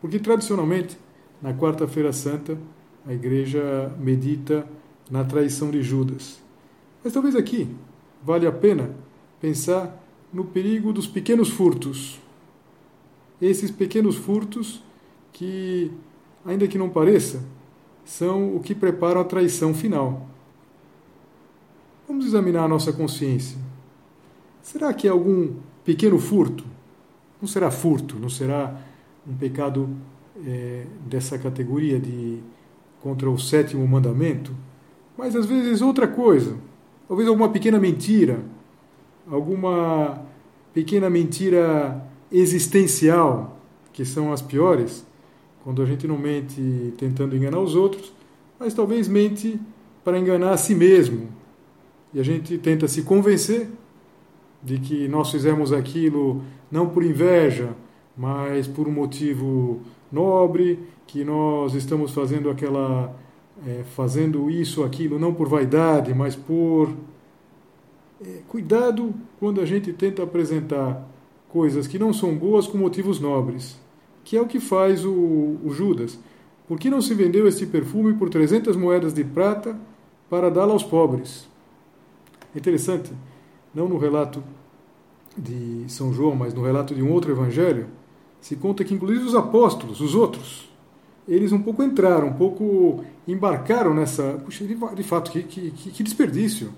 Porque 0.00 0.18
tradicionalmente, 0.18 0.98
na 1.40 1.52
quarta-feira 1.52 2.12
santa, 2.12 2.58
a 3.06 3.12
igreja 3.12 3.92
medita 3.98 4.66
na 5.10 5.24
traição 5.24 5.70
de 5.70 5.82
Judas. 5.82 6.40
Mas 7.02 7.12
talvez 7.12 7.36
aqui 7.36 7.68
vale 8.22 8.46
a 8.46 8.52
pena 8.52 8.94
pensar 9.40 10.00
no 10.32 10.44
perigo 10.44 10.92
dos 10.92 11.06
pequenos 11.06 11.50
furtos. 11.50 12.20
Esses 13.40 13.70
pequenos 13.70 14.16
furtos 14.16 14.82
que, 15.32 15.90
ainda 16.46 16.68
que 16.68 16.78
não 16.78 16.88
pareça, 16.88 17.44
são 18.04 18.56
o 18.56 18.60
que 18.60 18.74
preparam 18.74 19.20
a 19.20 19.24
traição 19.24 19.74
final. 19.74 20.26
Vamos 22.06 22.26
examinar 22.26 22.64
a 22.64 22.68
nossa 22.68 22.92
consciência. 22.92 23.56
Será 24.60 24.92
que 24.92 25.06
é 25.06 25.10
algum 25.10 25.54
pequeno 25.84 26.18
furto? 26.18 26.64
Não 27.40 27.48
será 27.48 27.70
furto, 27.70 28.18
não 28.18 28.28
será 28.28 28.76
um 29.26 29.34
pecado 29.34 29.88
é, 30.46 30.86
dessa 31.06 31.38
categoria 31.38 31.98
de 31.98 32.40
contra 33.00 33.28
o 33.28 33.38
sétimo 33.38 33.86
mandamento, 33.86 34.52
mas 35.18 35.34
às 35.34 35.44
vezes 35.44 35.82
outra 35.82 36.06
coisa, 36.06 36.56
talvez 37.08 37.28
alguma 37.28 37.48
pequena 37.48 37.78
mentira, 37.78 38.40
alguma 39.28 40.22
pequena 40.72 41.10
mentira 41.10 42.00
existencial, 42.30 43.58
que 43.92 44.04
são 44.04 44.32
as 44.32 44.40
piores, 44.40 45.04
quando 45.64 45.82
a 45.82 45.86
gente 45.86 46.06
não 46.06 46.16
mente 46.16 46.94
tentando 46.96 47.36
enganar 47.36 47.58
os 47.58 47.74
outros, 47.74 48.12
mas 48.58 48.72
talvez 48.72 49.08
mente 49.08 49.60
para 50.04 50.18
enganar 50.18 50.52
a 50.52 50.56
si 50.56 50.74
mesmo. 50.74 51.28
E 52.14 52.20
a 52.20 52.22
gente 52.22 52.58
tenta 52.58 52.86
se 52.86 53.02
convencer 53.02 53.68
de 54.62 54.78
que 54.78 55.08
nós 55.08 55.30
fizemos 55.30 55.72
aquilo 55.72 56.42
não 56.70 56.88
por 56.88 57.02
inveja, 57.02 57.70
mas 58.16 58.66
por 58.66 58.86
um 58.86 58.92
motivo 58.92 59.80
nobre, 60.10 60.78
que 61.06 61.24
nós 61.24 61.74
estamos 61.74 62.12
fazendo 62.12 62.50
aquela 62.50 63.14
é, 63.66 63.82
fazendo 63.94 64.50
isso 64.50 64.82
aquilo 64.82 65.18
não 65.18 65.32
por 65.34 65.48
vaidade, 65.48 66.14
mas 66.14 66.34
por 66.36 66.90
é, 68.24 68.40
cuidado 68.48 69.14
quando 69.38 69.60
a 69.60 69.66
gente 69.66 69.92
tenta 69.92 70.22
apresentar 70.22 71.06
coisas 71.48 71.86
que 71.86 71.98
não 71.98 72.12
são 72.12 72.34
boas 72.34 72.66
com 72.66 72.78
motivos 72.78 73.20
nobres, 73.20 73.78
que 74.24 74.36
é 74.36 74.40
o 74.40 74.46
que 74.46 74.60
faz 74.60 75.04
o, 75.04 75.12
o 75.12 75.70
Judas. 75.70 76.18
Por 76.66 76.78
que 76.78 76.88
não 76.88 77.02
se 77.02 77.12
vendeu 77.14 77.46
este 77.46 77.66
perfume 77.66 78.14
por 78.14 78.30
300 78.30 78.76
moedas 78.76 79.12
de 79.12 79.24
prata 79.24 79.76
para 80.30 80.48
dá-la 80.48 80.72
aos 80.72 80.84
pobres? 80.84 81.46
Interessante, 82.54 83.12
não 83.74 83.88
no 83.88 83.98
relato 83.98 84.42
de 85.36 85.84
São 85.88 86.12
João, 86.12 86.34
mas 86.34 86.52
no 86.52 86.62
relato 86.62 86.94
de 86.94 87.02
um 87.02 87.10
outro 87.10 87.32
evangelho, 87.32 87.88
se 88.40 88.56
conta 88.56 88.84
que 88.84 88.92
inclusive 88.92 89.24
os 89.24 89.34
apóstolos, 89.34 90.00
os 90.00 90.14
outros, 90.14 90.68
eles 91.26 91.52
um 91.52 91.62
pouco 91.62 91.82
entraram, 91.82 92.28
um 92.28 92.32
pouco 92.32 93.04
embarcaram 93.26 93.94
nessa. 93.94 94.40
Puxa, 94.44 94.64
de 94.66 95.02
fato, 95.02 95.30
que, 95.30 95.42
que, 95.42 95.70
que 95.70 96.02
desperdício! 96.02 96.72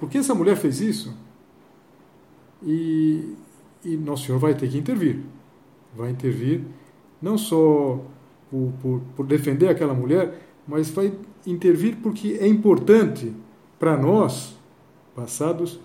Por 0.00 0.08
que 0.08 0.18
essa 0.18 0.34
mulher 0.34 0.56
fez 0.56 0.80
isso? 0.80 1.14
E, 2.64 3.34
e 3.84 3.96
Nosso 3.96 4.26
Senhor 4.26 4.38
vai 4.38 4.54
ter 4.54 4.68
que 4.68 4.78
intervir. 4.78 5.20
Vai 5.94 6.10
intervir 6.10 6.62
não 7.20 7.36
só 7.36 8.00
por, 8.50 8.72
por, 8.80 9.00
por 9.14 9.26
defender 9.26 9.68
aquela 9.68 9.94
mulher, 9.94 10.40
mas 10.66 10.90
vai 10.90 11.12
intervir 11.46 11.96
porque 12.02 12.38
é 12.40 12.46
importante 12.46 13.32
para 13.78 13.96
nós, 13.96 14.56
passados 15.14 15.78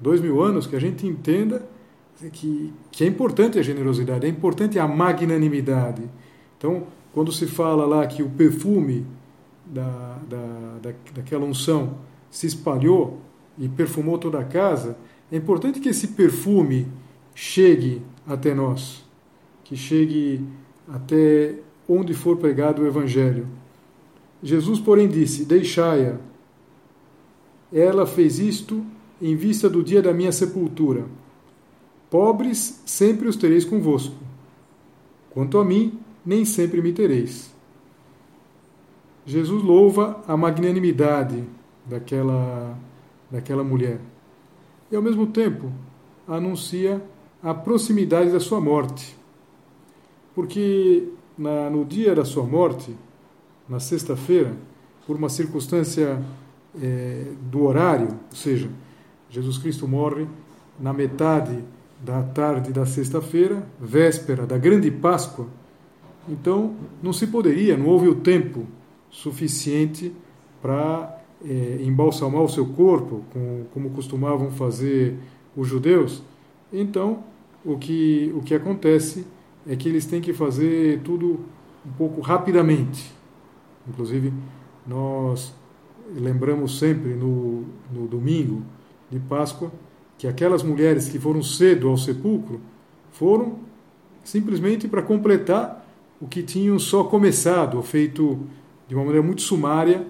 dois 0.00 0.20
mil 0.20 0.42
anos, 0.42 0.66
que 0.66 0.76
a 0.76 0.80
gente 0.80 1.06
entenda 1.06 1.66
que, 2.32 2.72
que 2.90 3.04
é 3.04 3.06
importante 3.06 3.58
a 3.58 3.62
generosidade, 3.62 4.26
é 4.26 4.28
importante 4.28 4.78
a 4.78 4.86
magnanimidade. 4.86 6.02
Então, 6.56 6.86
quando 7.12 7.32
se 7.32 7.46
fala 7.46 7.84
lá 7.86 8.06
que 8.06 8.22
o 8.22 8.28
perfume 8.30 9.06
da, 9.64 10.18
da, 10.28 10.78
da, 10.82 10.94
daquela 11.14 11.44
unção 11.44 11.94
se 12.30 12.46
espalhou 12.46 13.20
e 13.58 13.68
perfumou 13.68 14.18
toda 14.18 14.38
a 14.38 14.44
casa, 14.44 14.96
é 15.30 15.36
importante 15.36 15.80
que 15.80 15.88
esse 15.88 16.08
perfume 16.08 16.86
chegue 17.34 18.02
até 18.26 18.54
nós, 18.54 19.04
que 19.64 19.76
chegue 19.76 20.44
até 20.88 21.56
onde 21.88 22.14
for 22.14 22.36
pregado 22.36 22.82
o 22.82 22.86
Evangelho. 22.86 23.46
Jesus, 24.42 24.78
porém, 24.78 25.08
disse: 25.08 25.44
Deixai-a. 25.44 26.16
Ela 27.72 28.06
fez 28.06 28.38
isto 28.38 28.84
em 29.20 29.34
vista 29.34 29.68
do 29.68 29.82
dia 29.82 30.02
da 30.02 30.12
minha 30.12 30.32
sepultura. 30.32 31.04
Pobres 32.10 32.82
sempre 32.86 33.28
os 33.28 33.36
tereis 33.36 33.64
convosco. 33.64 34.14
Quanto 35.30 35.58
a 35.58 35.64
mim, 35.64 35.98
nem 36.24 36.44
sempre 36.44 36.80
me 36.80 36.92
tereis. 36.92 37.54
Jesus 39.24 39.62
louva 39.62 40.22
a 40.26 40.36
magnanimidade 40.36 41.42
daquela, 41.84 42.78
daquela 43.30 43.64
mulher. 43.64 44.00
E, 44.90 44.96
ao 44.96 45.02
mesmo 45.02 45.26
tempo, 45.26 45.72
anuncia 46.28 47.02
a 47.42 47.52
proximidade 47.52 48.30
da 48.30 48.40
sua 48.40 48.60
morte. 48.60 49.16
Porque 50.34 51.08
na, 51.36 51.68
no 51.68 51.84
dia 51.84 52.14
da 52.14 52.24
sua 52.24 52.44
morte, 52.44 52.96
na 53.68 53.80
sexta-feira, 53.80 54.56
por 55.06 55.16
uma 55.16 55.28
circunstância 55.28 56.22
é, 56.82 57.32
do 57.50 57.62
horário, 57.62 58.08
ou 58.08 58.36
seja, 58.36 58.68
Jesus 59.30 59.58
Cristo 59.58 59.86
morre 59.88 60.26
na 60.78 60.92
metade 60.92 61.58
da 62.04 62.22
tarde 62.22 62.72
da 62.72 62.84
sexta-feira, 62.86 63.66
véspera 63.80 64.46
da 64.46 64.58
grande 64.58 64.90
Páscoa. 64.90 65.46
Então, 66.28 66.74
não 67.02 67.12
se 67.12 67.26
poderia, 67.26 67.76
não 67.76 67.86
houve 67.86 68.08
o 68.08 68.14
tempo 68.16 68.66
suficiente 69.10 70.12
para 70.60 71.18
é, 71.44 71.78
embalsamar 71.82 72.42
o 72.42 72.48
seu 72.48 72.66
corpo, 72.66 73.24
com, 73.32 73.64
como 73.72 73.90
costumavam 73.90 74.50
fazer 74.50 75.16
os 75.56 75.66
judeus. 75.68 76.22
Então, 76.72 77.24
o 77.64 77.78
que, 77.78 78.32
o 78.34 78.42
que 78.42 78.54
acontece 78.54 79.26
é 79.66 79.74
que 79.74 79.88
eles 79.88 80.06
têm 80.06 80.20
que 80.20 80.32
fazer 80.32 81.00
tudo 81.02 81.40
um 81.84 81.92
pouco 81.96 82.20
rapidamente. 82.20 83.12
Inclusive, 83.88 84.32
nós 84.86 85.54
lembramos 86.14 86.78
sempre 86.78 87.14
no, 87.14 87.64
no 87.92 88.06
domingo 88.06 88.62
de 89.10 89.18
Páscoa 89.18 89.72
que 90.18 90.26
aquelas 90.26 90.62
mulheres 90.62 91.08
que 91.08 91.18
foram 91.18 91.42
cedo 91.42 91.88
ao 91.88 91.96
sepulcro 91.96 92.60
foram 93.10 93.58
simplesmente 94.24 94.88
para 94.88 95.02
completar 95.02 95.86
o 96.20 96.26
que 96.26 96.42
tinham 96.42 96.78
só 96.78 97.04
começado, 97.04 97.80
feito 97.82 98.38
de 98.88 98.94
uma 98.94 99.04
maneira 99.04 99.24
muito 99.24 99.42
sumária 99.42 100.06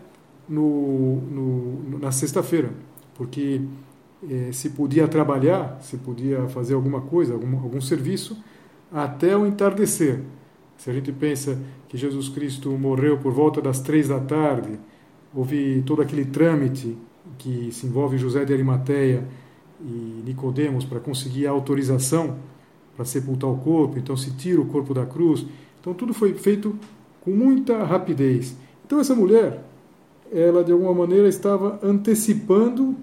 no, 0.48 1.16
no 1.22 1.98
na 1.98 2.12
sexta-feira, 2.12 2.70
porque 3.14 3.60
eh, 4.28 4.50
se 4.52 4.70
podia 4.70 5.08
trabalhar, 5.08 5.78
se 5.80 5.96
podia 5.96 6.46
fazer 6.48 6.74
alguma 6.74 7.00
coisa, 7.00 7.34
algum, 7.34 7.56
algum 7.56 7.80
serviço, 7.80 8.36
até 8.92 9.36
o 9.36 9.46
entardecer. 9.46 10.20
Se 10.76 10.90
a 10.90 10.92
gente 10.92 11.10
pensa 11.10 11.58
que 11.88 11.96
Jesus 11.96 12.28
Cristo 12.28 12.70
morreu 12.70 13.18
por 13.18 13.32
volta 13.32 13.60
das 13.60 13.80
três 13.80 14.08
da 14.08 14.20
tarde, 14.20 14.78
houve 15.36 15.82
todo 15.84 16.00
aquele 16.00 16.24
trâmite 16.24 16.96
que 17.36 17.70
se 17.70 17.86
envolve 17.86 18.16
José 18.16 18.44
de 18.44 18.54
Arimateia 18.54 19.28
e 19.80 20.22
Nicodemos 20.24 20.86
para 20.86 20.98
conseguir 20.98 21.46
a 21.46 21.50
autorização 21.50 22.38
para 22.96 23.04
sepultar 23.04 23.50
o 23.50 23.58
corpo, 23.58 23.98
então 23.98 24.16
se 24.16 24.30
tira 24.30 24.58
o 24.58 24.64
corpo 24.64 24.94
da 24.94 25.04
cruz. 25.04 25.44
Então 25.78 25.92
tudo 25.92 26.14
foi 26.14 26.32
feito 26.32 26.74
com 27.20 27.30
muita 27.30 27.84
rapidez. 27.84 28.56
Então 28.86 28.98
essa 28.98 29.14
mulher, 29.14 29.62
ela 30.32 30.64
de 30.64 30.72
alguma 30.72 30.94
maneira 30.94 31.28
estava 31.28 31.78
antecipando 31.82 32.96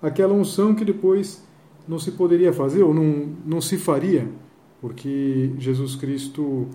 aquela 0.00 0.32
unção 0.32 0.74
que 0.74 0.84
depois 0.84 1.42
não 1.88 1.98
se 1.98 2.12
poderia 2.12 2.52
fazer 2.52 2.84
ou 2.84 2.94
não, 2.94 3.30
não 3.44 3.60
se 3.60 3.76
faria, 3.76 4.28
porque 4.80 5.50
Jesus 5.58 5.96
Cristo, 5.96 6.68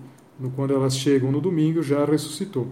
quando 0.54 0.74
elas 0.74 0.94
chegam 0.94 1.32
no 1.32 1.40
domingo, 1.40 1.82
já 1.82 2.04
ressuscitou. 2.04 2.66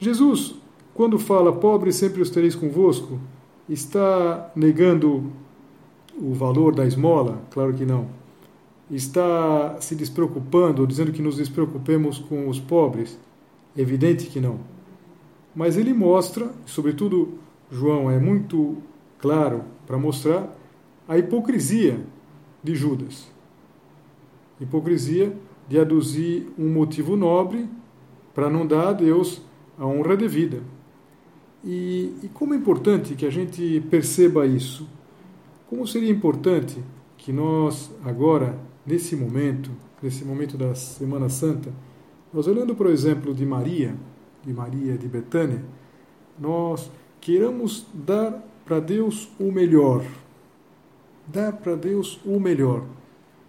Jesus, 0.00 0.54
quando 0.94 1.18
fala, 1.18 1.52
pobres 1.52 1.96
sempre 1.96 2.22
os 2.22 2.30
tereis 2.30 2.54
convosco, 2.54 3.20
está 3.68 4.50
negando 4.56 5.30
o 6.18 6.32
valor 6.32 6.74
da 6.74 6.86
esmola? 6.86 7.42
Claro 7.50 7.74
que 7.74 7.84
não. 7.84 8.08
Está 8.90 9.76
se 9.78 9.94
despreocupando, 9.94 10.86
dizendo 10.86 11.12
que 11.12 11.20
nos 11.20 11.36
despreocupemos 11.36 12.18
com 12.18 12.48
os 12.48 12.58
pobres? 12.58 13.18
Evidente 13.76 14.26
que 14.28 14.40
não. 14.40 14.60
Mas 15.54 15.76
ele 15.76 15.92
mostra, 15.92 16.50
sobretudo 16.64 17.34
João 17.70 18.10
é 18.10 18.18
muito 18.18 18.78
claro 19.18 19.64
para 19.86 19.98
mostrar 19.98 20.48
a 21.06 21.18
hipocrisia 21.18 22.00
de 22.64 22.74
Judas. 22.74 23.30
Hipocrisia 24.58 25.36
de 25.68 25.78
aduzir 25.78 26.48
um 26.58 26.72
motivo 26.72 27.16
nobre 27.16 27.68
para 28.34 28.48
não 28.48 28.66
dar 28.66 28.88
a 28.88 28.92
Deus 28.92 29.42
a 29.80 29.86
honra 29.86 30.14
devida. 30.14 30.62
E, 31.64 32.12
e 32.22 32.28
como 32.28 32.52
é 32.52 32.56
importante 32.56 33.14
que 33.14 33.24
a 33.24 33.30
gente 33.30 33.82
perceba 33.90 34.46
isso. 34.46 34.86
Como 35.68 35.86
seria 35.86 36.10
importante 36.10 36.78
que 37.16 37.32
nós, 37.32 37.90
agora, 38.04 38.58
nesse 38.86 39.16
momento, 39.16 39.70
nesse 40.02 40.22
momento 40.22 40.58
da 40.58 40.74
Semana 40.74 41.30
Santa, 41.30 41.72
nós 42.32 42.46
olhando, 42.46 42.74
por 42.74 42.88
exemplo, 42.88 43.34
de 43.34 43.46
Maria, 43.46 43.96
de 44.44 44.52
Maria 44.52 44.98
de 44.98 45.08
Betânia, 45.08 45.64
nós 46.38 46.90
queiramos 47.18 47.86
dar 47.94 48.46
para 48.64 48.80
Deus 48.80 49.30
o 49.38 49.50
melhor. 49.50 50.04
Dar 51.26 51.52
para 51.52 51.74
Deus 51.74 52.20
o 52.24 52.38
melhor. 52.38 52.84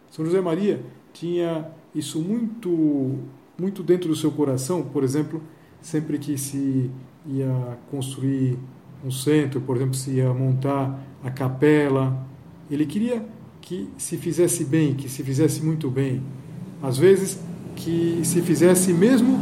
São 0.09 0.25
José 0.25 0.39
Maria 0.39 0.81
tinha 1.13 1.69
isso 1.93 2.21
muito 2.21 3.19
muito 3.57 3.83
dentro 3.83 4.09
do 4.09 4.15
seu 4.15 4.31
coração, 4.31 4.81
por 4.81 5.03
exemplo, 5.03 5.41
sempre 5.81 6.17
que 6.17 6.37
se 6.37 6.89
ia 7.25 7.77
construir 7.89 8.57
um 9.03 9.11
centro, 9.11 9.61
por 9.61 9.75
exemplo, 9.75 9.95
se 9.95 10.11
ia 10.11 10.33
montar 10.33 10.99
a 11.23 11.31
capela, 11.31 12.25
ele 12.69 12.85
queria 12.85 13.25
que 13.61 13.89
se 13.97 14.17
fizesse 14.17 14.63
bem, 14.63 14.93
que 14.93 15.09
se 15.09 15.23
fizesse 15.23 15.63
muito 15.63 15.89
bem. 15.89 16.21
Às 16.81 16.97
vezes 16.97 17.39
que 17.75 18.21
se 18.23 18.41
fizesse 18.41 18.93
mesmo 18.93 19.39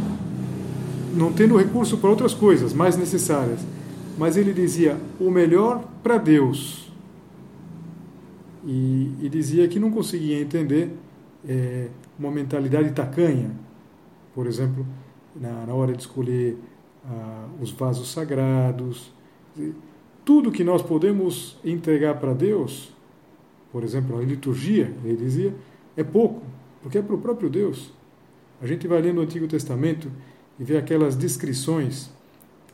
não 1.14 1.32
tendo 1.32 1.56
recurso 1.56 1.98
para 1.98 2.08
outras 2.08 2.32
coisas 2.32 2.72
mais 2.72 2.96
necessárias 2.96 3.60
mas 4.20 4.36
ele 4.36 4.52
dizia 4.52 4.98
o 5.18 5.30
melhor 5.30 5.82
para 6.02 6.18
Deus. 6.18 6.92
E, 8.66 9.14
e, 9.22 9.30
dizia 9.30 9.66
que 9.66 9.80
não 9.80 9.90
conseguia 9.90 10.38
entender 10.38 10.94
é, 11.48 11.88
uma 12.18 12.30
mentalidade 12.30 12.92
tacanha, 12.92 13.50
por 14.34 14.46
exemplo, 14.46 14.86
na, 15.34 15.66
na 15.66 15.74
hora 15.74 15.92
de 15.92 16.00
escolher 16.00 16.58
ah, 17.04 17.46
os 17.60 17.70
vasos 17.70 18.10
sagrados. 18.10 19.12
Tudo 20.24 20.50
que 20.50 20.64
nós 20.64 20.82
podemos 20.82 21.58
entregar 21.64 22.18
para 22.18 22.32
Deus, 22.32 22.92
por 23.72 23.84
exemplo, 23.84 24.18
a 24.18 24.22
liturgia, 24.22 24.92
ele 25.04 25.16
dizia, 25.16 25.54
é 25.96 26.04
pouco, 26.04 26.42
porque 26.82 26.98
é 26.98 27.02
para 27.02 27.14
o 27.14 27.18
próprio 27.18 27.48
Deus. 27.48 27.92
A 28.60 28.66
gente 28.66 28.86
vai 28.86 29.00
ler 29.00 29.14
no 29.14 29.22
Antigo 29.22 29.46
Testamento 29.46 30.10
e 30.58 30.64
vê 30.64 30.76
aquelas 30.76 31.16
descrições 31.16 32.10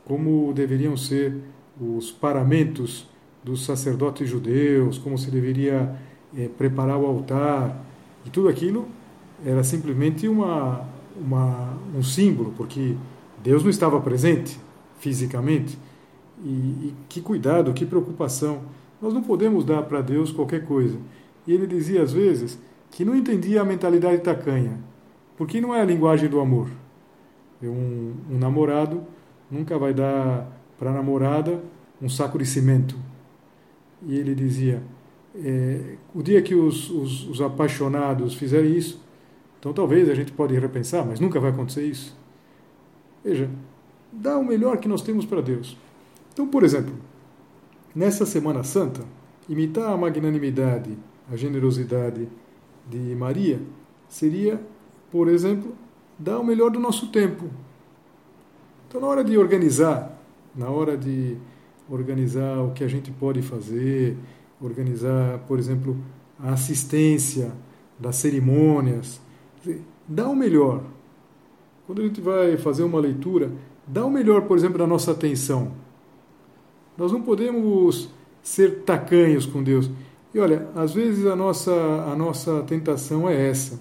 como 0.04 0.52
deveriam 0.52 0.96
ser 0.96 1.36
os 1.80 2.10
paramentos 2.10 3.08
dos 3.42 3.64
sacerdotes 3.64 4.28
judeus, 4.28 4.98
como 4.98 5.18
se 5.18 5.30
deveria 5.30 5.96
é, 6.36 6.48
preparar 6.48 6.98
o 6.98 7.06
altar, 7.06 7.84
e 8.24 8.30
tudo 8.30 8.48
aquilo 8.48 8.88
era 9.44 9.62
simplesmente 9.62 10.26
uma, 10.26 10.88
uma, 11.20 11.76
um 11.94 12.02
símbolo, 12.02 12.52
porque 12.56 12.94
Deus 13.42 13.62
não 13.62 13.70
estava 13.70 14.00
presente 14.00 14.58
fisicamente. 14.98 15.78
E, 16.44 16.48
e 16.48 16.94
que 17.08 17.20
cuidado, 17.20 17.72
que 17.72 17.86
preocupação. 17.86 18.62
Nós 19.00 19.12
não 19.12 19.22
podemos 19.22 19.64
dar 19.64 19.82
para 19.82 20.00
Deus 20.00 20.30
qualquer 20.30 20.64
coisa. 20.64 20.98
E 21.46 21.52
ele 21.52 21.66
dizia 21.66 22.02
às 22.02 22.12
vezes 22.12 22.58
que 22.90 23.04
não 23.04 23.14
entendia 23.14 23.60
a 23.60 23.64
mentalidade 23.64 24.22
tacanha, 24.22 24.78
porque 25.36 25.60
não 25.60 25.74
é 25.74 25.80
a 25.80 25.84
linguagem 25.84 26.28
do 26.28 26.40
amor. 26.40 26.68
Um, 27.62 28.12
um 28.30 28.38
namorado 28.38 29.02
nunca 29.50 29.78
vai 29.78 29.94
dar 29.94 30.46
para 30.78 30.90
a 30.90 30.94
namorada 30.94 31.62
um 32.00 32.08
saco 32.08 32.38
de 32.38 32.46
cimento. 32.46 32.96
E 34.06 34.16
ele 34.16 34.34
dizia: 34.34 34.82
é, 35.34 35.96
o 36.14 36.22
dia 36.22 36.40
que 36.42 36.54
os, 36.54 36.90
os, 36.90 37.28
os, 37.28 37.40
apaixonados 37.40 38.34
fizerem 38.34 38.76
isso, 38.76 39.02
então 39.66 39.74
talvez 39.74 40.08
a 40.08 40.14
gente 40.14 40.30
pode 40.30 40.56
repensar, 40.56 41.04
mas 41.04 41.18
nunca 41.18 41.40
vai 41.40 41.50
acontecer 41.50 41.84
isso. 41.84 42.16
Veja, 43.24 43.50
dá 44.12 44.38
o 44.38 44.44
melhor 44.44 44.76
que 44.76 44.86
nós 44.86 45.02
temos 45.02 45.26
para 45.26 45.40
Deus. 45.40 45.76
Então, 46.32 46.46
por 46.46 46.62
exemplo, 46.62 46.94
nessa 47.92 48.24
Semana 48.24 48.62
Santa, 48.62 49.02
imitar 49.48 49.90
a 49.90 49.96
magnanimidade, 49.96 50.96
a 51.28 51.36
generosidade 51.36 52.28
de 52.88 53.16
Maria 53.16 53.60
seria, 54.08 54.60
por 55.10 55.26
exemplo, 55.26 55.74
dar 56.16 56.38
o 56.38 56.44
melhor 56.44 56.70
do 56.70 56.78
nosso 56.78 57.08
tempo, 57.08 57.50
então, 58.88 59.00
na 59.00 59.08
hora 59.08 59.24
de 59.24 59.36
organizar, 59.36 60.16
na 60.54 60.70
hora 60.70 60.96
de 60.96 61.36
organizar 61.90 62.60
o 62.60 62.70
que 62.70 62.84
a 62.84 62.88
gente 62.88 63.10
pode 63.10 63.42
fazer, 63.42 64.16
organizar, 64.60 65.40
por 65.40 65.58
exemplo, 65.58 65.96
a 66.38 66.52
assistência 66.52 67.50
das 67.98 68.14
cerimônias, 68.14 69.25
dá 70.06 70.28
o 70.28 70.34
melhor. 70.34 70.82
Quando 71.86 72.02
a 72.02 72.04
gente 72.04 72.20
vai 72.20 72.56
fazer 72.56 72.82
uma 72.82 72.98
leitura, 72.98 73.50
dá 73.86 74.04
o 74.04 74.10
melhor, 74.10 74.42
por 74.42 74.56
exemplo, 74.56 74.78
da 74.78 74.86
nossa 74.86 75.12
atenção. 75.12 75.72
Nós 76.96 77.12
não 77.12 77.22
podemos 77.22 78.10
ser 78.42 78.82
tacanhos 78.82 79.46
com 79.46 79.62
Deus. 79.62 79.90
E 80.34 80.38
olha, 80.38 80.68
às 80.74 80.92
vezes 80.92 81.26
a 81.26 81.36
nossa, 81.36 81.72
a 81.72 82.16
nossa 82.16 82.62
tentação 82.62 83.28
é 83.28 83.48
essa, 83.48 83.80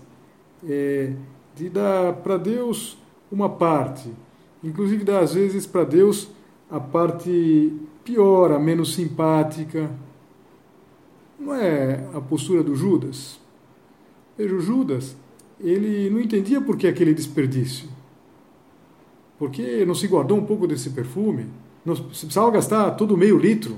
é 0.67 1.13
de 1.55 1.69
dar 1.69 2.13
para 2.13 2.37
Deus 2.37 2.97
uma 3.31 3.49
parte, 3.49 4.09
inclusive 4.63 5.03
dá 5.03 5.19
às 5.19 5.33
vezes 5.33 5.65
para 5.65 5.83
Deus 5.83 6.29
a 6.69 6.79
parte 6.79 7.73
pior, 8.03 8.51
a 8.51 8.59
menos 8.59 8.93
simpática. 8.93 9.89
Não 11.39 11.53
é 11.53 12.07
a 12.13 12.21
postura 12.21 12.63
do 12.63 12.75
Judas? 12.75 13.39
Veja, 14.37 14.55
o 14.55 14.59
Judas, 14.59 15.15
ele 15.59 16.09
não 16.09 16.19
entendia 16.19 16.61
por 16.61 16.77
que 16.77 16.87
aquele 16.87 17.13
desperdício. 17.13 17.89
Porque 19.37 19.85
não 19.85 19.95
se 19.95 20.07
guardou 20.07 20.37
um 20.37 20.45
pouco 20.45 20.67
desse 20.67 20.89
perfume? 20.91 21.47
Não 21.83 21.95
precisava 21.95 22.49
gastar 22.51 22.91
todo 22.91 23.17
meio 23.17 23.37
litro. 23.37 23.77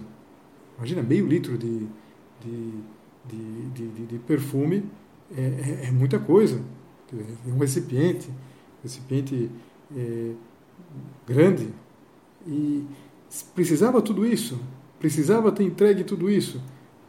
Imagina, 0.78 1.02
meio 1.02 1.26
litro 1.26 1.58
de, 1.58 1.88
de, 2.42 2.72
de, 3.26 3.88
de, 3.90 4.06
de 4.06 4.20
perfume 4.20 4.84
é, 5.36 5.42
é, 5.42 5.88
é, 5.88 5.92
muita 5.92 6.20
coisa. 6.20 6.62
É 7.12 7.52
um 7.52 7.58
recipiente, 7.58 8.30
recipiente 8.84 9.50
é, 9.96 10.32
grande 11.26 11.70
e 12.46 12.86
precisava 13.54 14.02
tudo 14.02 14.26
isso, 14.26 14.60
precisava 15.00 15.52
ter 15.52 15.64
entregue 15.64 16.04
tudo 16.04 16.30
isso. 16.30 16.62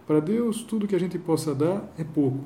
Para 0.07 0.20
Deus, 0.20 0.62
tudo 0.62 0.88
que 0.88 0.96
a 0.96 1.00
gente 1.00 1.18
possa 1.18 1.54
dar 1.54 1.92
é 1.98 2.04
pouco. 2.04 2.40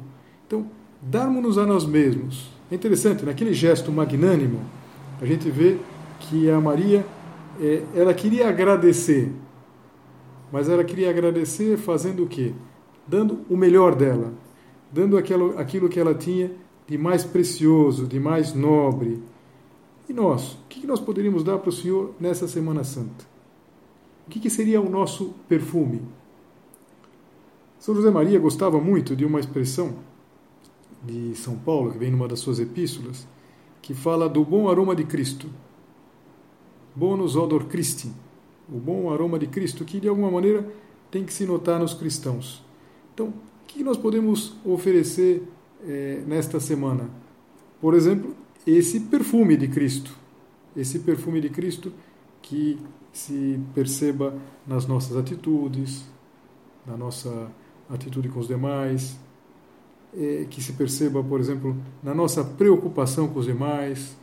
Então, 0.47 0.67
darmos-nos 1.03 1.59
a 1.59 1.67
nós 1.67 1.85
mesmos 1.85 2.49
É 2.71 2.75
interessante, 2.77 3.25
naquele 3.25 3.53
gesto 3.53 3.91
magnânimo, 3.91 4.61
a 5.21 5.27
gente 5.27 5.51
vê 5.51 5.77
que 6.21 6.49
a 6.49 6.61
Maria, 6.61 7.05
é, 7.61 7.83
ela 7.95 8.15
queria 8.15 8.49
agradecer, 8.49 9.31
mas 10.51 10.69
ela 10.69 10.83
queria 10.85 11.11
agradecer 11.11 11.77
fazendo 11.77 12.23
o 12.23 12.27
quê? 12.27 12.55
Dando 13.07 13.41
o 13.51 13.57
melhor 13.57 13.95
dela, 13.95 14.33
dando 14.91 15.19
aquilo, 15.19 15.59
aquilo 15.59 15.89
que 15.89 16.01
ela 16.01 16.15
tinha 16.15 16.51
de 16.87 16.97
mais 16.97 17.25
precioso, 17.25 18.07
de 18.07 18.19
mais 18.19 18.55
nobre. 18.55 19.23
E 20.09 20.13
nós? 20.13 20.53
O 20.53 20.69
que 20.69 20.87
nós 20.87 21.01
poderíamos 21.01 21.45
dar 21.45 21.59
para 21.59 21.69
o 21.69 21.73
Senhor 21.73 22.15
nessa 22.19 22.49
Semana 22.49 22.85
Santa? 22.85 23.27
O 24.27 24.31
que 24.31 24.49
seria 24.49 24.81
o 24.81 24.89
nosso 24.89 25.35
perfume? 25.49 26.01
São 27.79 27.95
José 27.95 28.11
Maria 28.11 28.39
gostava 28.39 28.81
muito 28.81 29.15
de 29.17 29.25
uma 29.25 29.41
expressão 29.41 29.95
de 31.05 31.35
São 31.35 31.57
Paulo, 31.57 31.93
que 31.93 31.99
vem 31.99 32.11
numa 32.11 32.29
das 32.29 32.41
suas 32.41 32.59
epístolas, 32.59 33.27
que 33.81 33.95
fala 33.95 34.29
do 34.29 34.45
bom 34.45 34.69
aroma 34.69 34.95
de 34.95 35.05
Cristo. 35.05 35.49
Bonus 36.95 37.37
odor 37.37 37.65
Christi. 37.65 38.13
O 38.69 38.79
bom 38.79 39.13
aroma 39.13 39.39
de 39.39 39.47
Cristo, 39.47 39.85
que 39.85 39.99
de 39.99 40.09
alguma 40.09 40.31
maneira 40.31 40.67
tem 41.11 41.25
que 41.25 41.33
se 41.33 41.45
notar 41.45 41.81
nos 41.81 41.95
cristãos. 41.95 42.65
Então, 43.13 43.29
o 43.29 43.33
que 43.67 43.83
nós 43.83 43.97
podemos 43.97 44.55
oferecer 44.65 45.43
é, 45.87 46.23
nesta 46.27 46.61
semana? 46.61 47.11
Por 47.81 47.95
exemplo, 47.95 48.35
esse 48.67 49.01
perfume 49.01 49.57
de 49.57 49.69
Cristo. 49.69 50.17
Esse 50.77 51.01
perfume 51.01 51.41
de 51.41 51.51
Cristo 51.51 51.93
que 52.41 52.79
se 53.13 53.61
perceba 53.75 54.35
nas 54.67 54.87
nossas 54.87 55.17
atitudes, 55.17 56.07
na 56.87 56.97
nossa 56.97 57.51
atitude 57.91 58.29
com 58.29 58.41
os 58.41 58.49
demais, 58.49 59.19
que 60.51 60.63
se 60.63 60.75
perceba, 60.75 61.23
por 61.25 61.41
exemplo, 61.41 61.77
na 62.03 62.15
nossa 62.15 62.45
preocupação 62.45 63.29
com 63.29 63.41
os 63.41 63.47
demais. 63.47 64.17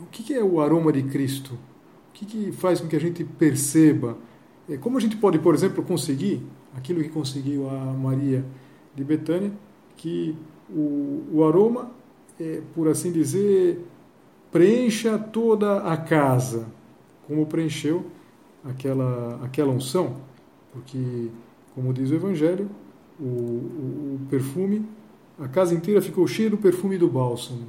O 0.00 0.06
que 0.06 0.34
é 0.34 0.42
o 0.42 0.60
aroma 0.60 0.92
de 0.92 1.02
Cristo? 1.04 1.54
O 2.10 2.12
que 2.12 2.50
faz 2.52 2.80
com 2.80 2.88
que 2.88 2.96
a 2.96 3.00
gente 3.00 3.24
perceba? 3.24 4.18
É, 4.68 4.76
como 4.76 4.98
a 4.98 5.00
gente 5.00 5.16
pode, 5.16 5.38
por 5.38 5.54
exemplo, 5.54 5.82
conseguir 5.82 6.42
aquilo 6.76 7.02
que 7.02 7.08
conseguiu 7.08 7.68
a 7.68 7.92
Maria 7.92 8.44
de 8.94 9.04
Betânia, 9.04 9.52
que 9.96 10.36
o, 10.68 11.24
o 11.32 11.44
aroma, 11.44 11.90
é, 12.40 12.60
por 12.74 12.88
assim 12.88 13.12
dizer, 13.12 13.84
preencha 14.50 15.18
toda 15.18 15.78
a 15.78 15.96
casa, 15.96 16.66
como 17.26 17.46
preencheu 17.46 18.06
aquela, 18.64 19.40
aquela 19.44 19.70
unção, 19.70 20.16
porque, 20.72 21.28
como 21.74 21.92
diz 21.92 22.10
o 22.10 22.14
Evangelho, 22.14 22.68
o, 23.18 23.24
o, 23.24 24.20
perfume, 24.28 24.84
a 25.38 25.48
casa 25.48 25.74
inteira 25.74 26.00
ficou 26.00 26.26
cheia 26.26 26.50
do 26.50 26.58
perfume 26.58 26.98
do 26.98 27.08
bálsamo. 27.08 27.66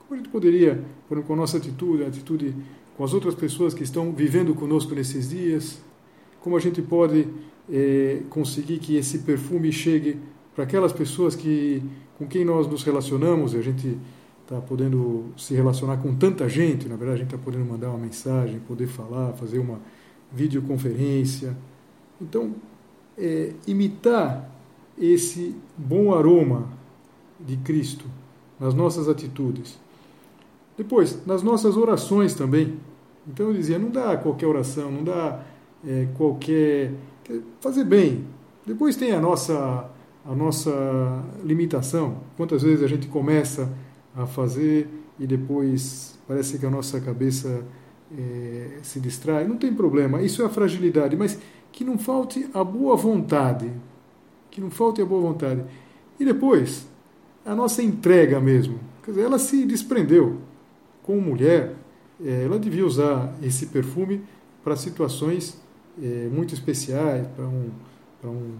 Como 0.00 0.14
a 0.14 0.16
gente 0.16 0.28
poderia, 0.28 0.84
com 1.26 1.32
a 1.32 1.36
nossa 1.36 1.56
atitude, 1.56 2.04
a 2.04 2.08
atitude 2.08 2.54
com 2.96 3.04
as 3.04 3.12
outras 3.12 3.34
pessoas 3.34 3.74
que 3.74 3.82
estão 3.82 4.12
vivendo 4.12 4.54
conosco 4.54 4.94
nesses 4.94 5.28
dias, 5.28 5.80
como 6.40 6.56
a 6.56 6.60
gente 6.60 6.80
pode 6.80 7.28
é, 7.70 8.22
conseguir 8.30 8.78
que 8.78 8.96
esse 8.96 9.18
perfume 9.20 9.72
chegue 9.72 10.18
para 10.54 10.64
aquelas 10.64 10.92
pessoas 10.92 11.34
que, 11.34 11.82
com 12.16 12.26
quem 12.26 12.44
nós 12.44 12.66
nos 12.66 12.82
relacionamos, 12.82 13.54
a 13.54 13.60
gente 13.60 13.98
está 14.42 14.60
podendo 14.60 15.32
se 15.36 15.54
relacionar 15.54 15.96
com 15.98 16.14
tanta 16.14 16.48
gente, 16.48 16.88
na 16.88 16.96
verdade 16.96 17.16
a 17.16 17.24
gente 17.24 17.34
está 17.34 17.44
podendo 17.44 17.64
mandar 17.64 17.90
uma 17.90 17.98
mensagem, 17.98 18.60
poder 18.60 18.86
falar, 18.86 19.32
fazer 19.32 19.58
uma 19.58 19.80
videoconferência. 20.32 21.56
Então, 22.20 22.54
é, 23.18 23.52
imitar 23.66 24.50
esse 24.98 25.54
bom 25.76 26.14
aroma 26.14 26.68
de 27.38 27.56
Cristo 27.58 28.04
nas 28.58 28.74
nossas 28.74 29.08
atitudes. 29.08 29.78
Depois, 30.76 31.24
nas 31.26 31.42
nossas 31.42 31.76
orações 31.76 32.34
também. 32.34 32.78
Então 33.26 33.46
eu 33.46 33.54
dizia, 33.54 33.78
não 33.78 33.90
dá 33.90 34.16
qualquer 34.16 34.46
oração, 34.46 34.90
não 34.90 35.04
dá 35.04 35.42
é, 35.86 36.06
qualquer. 36.16 36.92
fazer 37.60 37.84
bem. 37.84 38.24
Depois 38.66 38.96
tem 38.96 39.12
a 39.12 39.20
nossa, 39.20 39.88
a 40.24 40.34
nossa 40.34 41.24
limitação. 41.44 42.18
Quantas 42.36 42.62
vezes 42.62 42.82
a 42.82 42.86
gente 42.86 43.06
começa 43.08 43.72
a 44.14 44.26
fazer 44.26 44.88
e 45.18 45.26
depois 45.26 46.18
parece 46.26 46.58
que 46.58 46.66
a 46.66 46.70
nossa 46.70 47.00
cabeça 47.00 47.64
é, 48.16 48.78
se 48.82 49.00
distrai? 49.00 49.46
Não 49.46 49.56
tem 49.56 49.72
problema, 49.74 50.22
isso 50.22 50.42
é 50.42 50.46
a 50.46 50.48
fragilidade, 50.48 51.16
mas 51.16 51.38
que 51.76 51.84
não 51.84 51.98
falte 51.98 52.48
a 52.54 52.64
boa 52.64 52.96
vontade. 52.96 53.70
Que 54.50 54.62
não 54.62 54.70
falte 54.70 55.02
a 55.02 55.04
boa 55.04 55.20
vontade. 55.20 55.62
E 56.18 56.24
depois, 56.24 56.88
a 57.44 57.54
nossa 57.54 57.82
entrega 57.82 58.40
mesmo. 58.40 58.80
Quer 59.04 59.10
dizer, 59.10 59.24
ela 59.24 59.38
se 59.38 59.66
desprendeu. 59.66 60.38
Como 61.02 61.20
mulher, 61.20 61.74
é, 62.24 62.44
ela 62.44 62.58
devia 62.58 62.84
usar 62.84 63.36
esse 63.42 63.66
perfume 63.66 64.22
para 64.64 64.74
situações 64.74 65.60
é, 66.02 66.30
muito 66.32 66.54
especiais, 66.54 67.26
para 67.36 67.44
um, 67.44 67.68
um, 68.24 68.52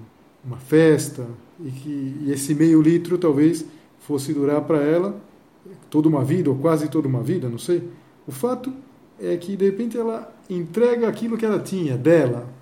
uma 0.45 0.59
festa, 0.59 1.27
e 1.59 1.71
que 1.71 2.17
e 2.21 2.31
esse 2.31 2.55
meio 2.55 2.83
litro 2.83 3.17
talvez 3.17 3.65
fosse 4.01 4.35
durar 4.35 4.61
para 4.61 4.83
ela 4.83 5.19
toda 5.89 6.07
uma 6.07 6.23
vida, 6.23 6.51
ou 6.51 6.57
quase 6.57 6.87
toda 6.91 7.09
uma 7.09 7.23
vida, 7.23 7.49
não 7.49 7.59
sei. 7.59 7.83
O 8.27 8.31
fato 8.31 8.71
é 9.19 9.35
que 9.39 9.57
de 9.57 9.65
repente 9.65 9.97
ela 9.97 10.31
entrega 10.51 11.09
aquilo 11.09 11.39
que 11.39 11.47
ela 11.47 11.59
tinha 11.59 11.97
dela, 11.97 12.55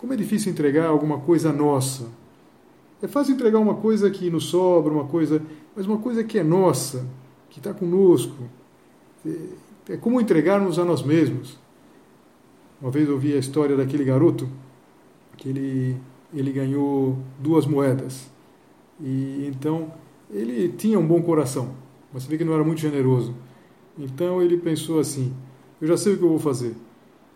como 0.00 0.14
é 0.14 0.16
difícil 0.16 0.50
entregar 0.50 0.86
alguma 0.86 1.20
coisa 1.20 1.52
nossa. 1.52 2.08
É 3.02 3.06
fácil 3.06 3.34
entregar 3.34 3.58
uma 3.58 3.74
coisa 3.74 4.10
que 4.10 4.30
nos 4.30 4.46
sobra, 4.46 4.90
uma 4.90 5.04
coisa, 5.04 5.42
mas 5.76 5.86
uma 5.86 5.98
coisa 5.98 6.24
que 6.24 6.38
é 6.38 6.42
nossa, 6.42 7.06
que 7.50 7.58
está 7.58 7.74
conosco. 7.74 8.48
É 9.86 9.98
como 9.98 10.18
entregarmos 10.18 10.78
a 10.78 10.86
nós 10.86 11.02
mesmos. 11.02 11.58
Uma 12.80 12.90
vez 12.90 13.06
eu 13.06 13.14
ouvi 13.14 13.34
a 13.34 13.38
história 13.38 13.76
daquele 13.76 14.02
garoto 14.02 14.48
que 15.36 15.50
ele, 15.50 15.96
ele 16.32 16.50
ganhou 16.50 17.18
duas 17.38 17.66
moedas. 17.66 18.30
E 18.98 19.46
então 19.48 19.92
ele 20.30 20.70
tinha 20.70 20.98
um 20.98 21.06
bom 21.06 21.20
coração, 21.20 21.74
mas 22.10 22.22
você 22.22 22.30
vê 22.30 22.38
que 22.38 22.44
não 22.44 22.54
era 22.54 22.64
muito 22.64 22.80
generoso. 22.80 23.34
Então 23.98 24.40
ele 24.40 24.56
pensou 24.56 24.98
assim: 24.98 25.34
eu 25.78 25.86
já 25.86 25.98
sei 25.98 26.14
o 26.14 26.18
que 26.18 26.24
eu 26.24 26.30
vou 26.30 26.38
fazer. 26.38 26.74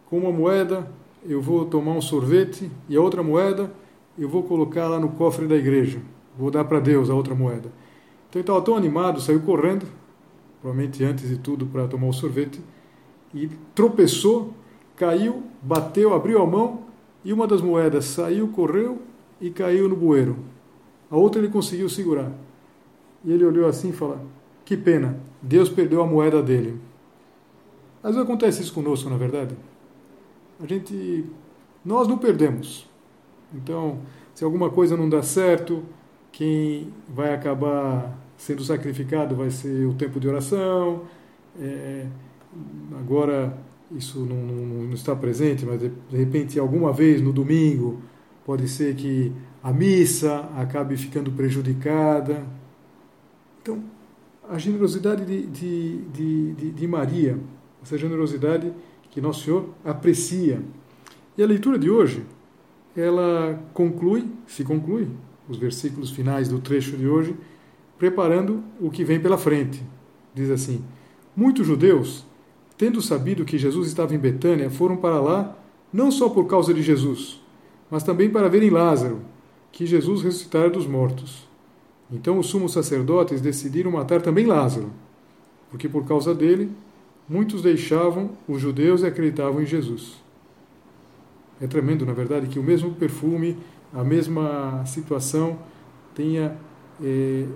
Com 0.07 0.19
uma 0.19 0.33
moeda 0.33 0.91
eu 1.27 1.41
vou 1.41 1.65
tomar 1.65 1.93
um 1.93 2.01
sorvete 2.01 2.71
e 2.89 2.97
a 2.97 3.01
outra 3.01 3.23
moeda 3.23 3.73
eu 4.17 4.29
vou 4.29 4.43
colocar 4.43 4.89
lá 4.89 5.01
no 5.01 5.11
cofre 5.11 5.47
da 5.47 5.57
igreja. 5.57 6.01
Vou 6.39 6.51
dar 6.51 6.65
para 6.65 6.79
Deus 6.81 7.09
a 7.09 7.15
outra 7.15 7.35
moeda. 7.35 7.73
Então 8.29 8.41
ele 8.41 8.41
estava 8.41 8.61
tão 8.63 8.77
animado, 8.77 9.21
saiu 9.21 9.41
correndo, 9.41 9.87
provavelmente 10.61 11.03
antes 11.03 11.29
de 11.29 11.39
tudo 11.39 11.67
para 11.67 11.89
tomar 11.89 12.09
o 12.09 12.13
sorvete, 12.13 12.61
e 13.33 13.49
tropeçou, 13.75 14.53
caiu, 14.97 15.43
bateu, 15.63 16.15
abriu 16.15 16.43
a 16.43 16.47
mão 16.47 16.83
e 17.25 17.33
uma 17.33 17.47
das 17.47 17.61
moedas 17.61 18.05
saiu, 18.05 18.49
correu 18.49 19.01
e 19.41 19.51
caiu 19.51 19.89
no 19.89 19.97
bueiro. 19.97 20.37
A 21.11 21.17
outra 21.17 21.41
ele 21.41 21.51
conseguiu 21.51 21.89
segurar. 21.89 22.31
E 23.25 23.33
ele 23.33 23.45
olhou 23.45 23.67
assim 23.67 23.89
e 23.89 23.93
falou: 23.93 24.19
Que 24.65 24.77
pena, 24.77 25.19
Deus 25.41 25.69
perdeu 25.69 26.03
a 26.03 26.07
moeda 26.07 26.43
dele. 26.43 26.79
Às 28.03 28.15
vezes 28.15 28.23
acontece 28.23 28.63
isso 28.63 28.75
conosco, 28.75 29.09
na 29.09 29.17
é 29.17 29.19
verdade 29.19 29.57
a 30.65 30.67
gente 30.67 31.27
nós 31.85 32.09
não 32.09 32.17
perdemos. 32.17 32.89
Então, 33.53 33.99
se 34.35 34.43
alguma 34.43 34.71
coisa 34.71 34.97
não 34.97 35.09
dá 35.09 35.23
certo, 35.23 35.83
quem 36.33 36.93
vai 37.09 37.35
acabar 37.35 38.19
sendo 38.37 38.65
sacrificado 38.65 39.37
vai 39.37 39.51
ser 39.51 39.87
o 39.87 39.95
tempo 39.95 40.19
de 40.19 40.27
oração. 40.27 41.03
É, 41.61 42.07
agora 42.99 43.57
isso 43.93 44.21
não, 44.21 44.37
não, 44.37 44.85
não, 44.87 44.95
está 44.95 45.15
presente, 45.15 45.65
mas 45.67 45.79
de, 45.79 45.91
de 46.11 46.17
repente 46.17 46.59
alguma 46.59 46.93
vez 46.93 47.21
no 47.21 47.33
domingo 47.33 48.01
pode 48.45 48.67
ser 48.67 48.97
que 48.97 49.31
a 49.63 49.73
missa 49.73 50.49
acabe 50.57 50.97
ficando 50.97 51.31
prejudicada. 51.31 52.45
Então, 53.63 53.85
a 54.49 54.59
generosidade 54.59 55.25
de, 55.25 55.47
de, 55.47 56.55
de, 56.55 56.71
de 56.73 56.87
Maria, 56.87 57.39
essa 57.83 57.97
generosidade 57.97 58.73
que 59.15 59.21
Nosso 59.21 59.45
Senhor 59.45 59.69
aprecia. 59.85 60.61
E 61.39 61.43
a 61.43 61.47
leitura 61.47 61.79
de 61.79 61.89
hoje, 61.89 62.27
ela 62.97 63.63
conclui, 63.73 64.27
se 64.45 64.65
conclui, 64.65 65.09
os 65.49 65.57
versículos 65.57 66.11
finais 66.11 66.49
do 66.49 66.59
trecho 66.59 66.97
de 66.97 67.07
hoje, 67.07 67.37
preparando 67.97 68.63
o 68.81 68.91
que 68.91 69.05
vem 69.05 69.21
pela 69.21 69.39
frente. 69.39 69.81
Diz 70.35 70.51
assim: 70.51 70.85
Muitos 71.37 71.65
judeus, 71.65 72.27
tendo 72.77 73.01
sabido 73.01 73.45
que 73.45 73.57
Jesus 73.57 73.87
estava 73.87 74.15
em 74.17 74.19
Betânia, 74.19 74.69
foram 74.69 74.97
para 74.97 75.21
lá 75.21 75.57
não 75.93 76.11
só 76.11 76.29
por 76.29 76.47
causa 76.49 76.75
de 76.75 76.83
Jesus, 76.83 77.41
mas 77.89 78.03
também 78.03 78.29
para 78.29 78.49
verem 78.49 78.69
Lázaro, 78.69 79.21
que 79.71 79.87
Jesus 79.87 80.23
ressuscitara 80.23 80.69
dos 80.69 80.89
mortos. 80.89 81.49
Então 82.11 82.37
os 82.39 82.49
sumos 82.49 82.73
sacerdotes 82.73 83.41
decidiram 83.41 83.93
matar 83.93 84.21
também 84.21 84.45
Lázaro, 84.45 84.91
porque 85.71 85.89
por 85.89 86.05
causa 86.05 86.35
dele 86.35 86.73
muitos 87.29 87.63
deixavam 87.63 88.31
os 88.47 88.61
judeus 88.61 89.03
e 89.03 89.07
acreditavam 89.07 89.63
em 89.63 89.67
Jesus. 89.67 90.23
É 91.61 91.67
tremendo, 91.67 92.05
na 92.05 92.13
verdade, 92.13 92.49
que 92.49 92.59
o 92.59 92.63
mesmo 92.63 92.93
perfume, 92.95 93.57
a 93.93 94.03
mesma 94.03 94.85
situação 94.87 95.59
tenha 96.15 96.57
é, 97.03 97.47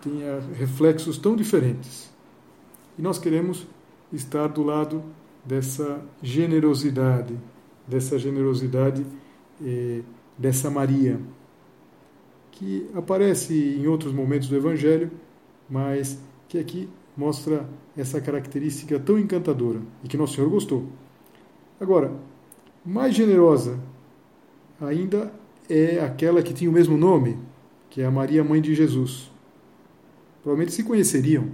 tenha 0.00 0.40
reflexos 0.54 1.18
tão 1.18 1.34
diferentes. 1.34 2.10
E 2.98 3.02
nós 3.02 3.18
queremos 3.18 3.66
estar 4.12 4.48
do 4.48 4.62
lado 4.62 5.02
dessa 5.44 6.00
generosidade, 6.22 7.36
dessa 7.86 8.18
generosidade 8.18 9.04
eh, 9.64 10.02
dessa 10.36 10.70
Maria, 10.70 11.20
que 12.52 12.88
aparece 12.94 13.54
em 13.54 13.86
outros 13.86 14.12
momentos 14.12 14.48
do 14.48 14.56
Evangelho, 14.56 15.10
mas 15.68 16.18
que 16.48 16.58
aqui 16.58 16.88
mostra 17.18 17.68
essa 17.96 18.20
característica 18.20 18.96
tão 19.00 19.18
encantadora 19.18 19.80
e 20.04 20.08
que 20.08 20.16
Nosso 20.16 20.36
Senhor 20.36 20.48
gostou. 20.48 20.86
Agora, 21.80 22.12
mais 22.86 23.12
generosa 23.12 23.80
ainda 24.80 25.32
é 25.68 25.98
aquela 25.98 26.40
que 26.42 26.54
tinha 26.54 26.70
o 26.70 26.72
mesmo 26.72 26.96
nome, 26.96 27.36
que 27.90 28.00
é 28.00 28.06
a 28.06 28.10
Maria, 28.10 28.44
mãe 28.44 28.62
de 28.62 28.72
Jesus. 28.72 29.32
Provavelmente 30.44 30.72
se 30.72 30.84
conheceriam. 30.84 31.48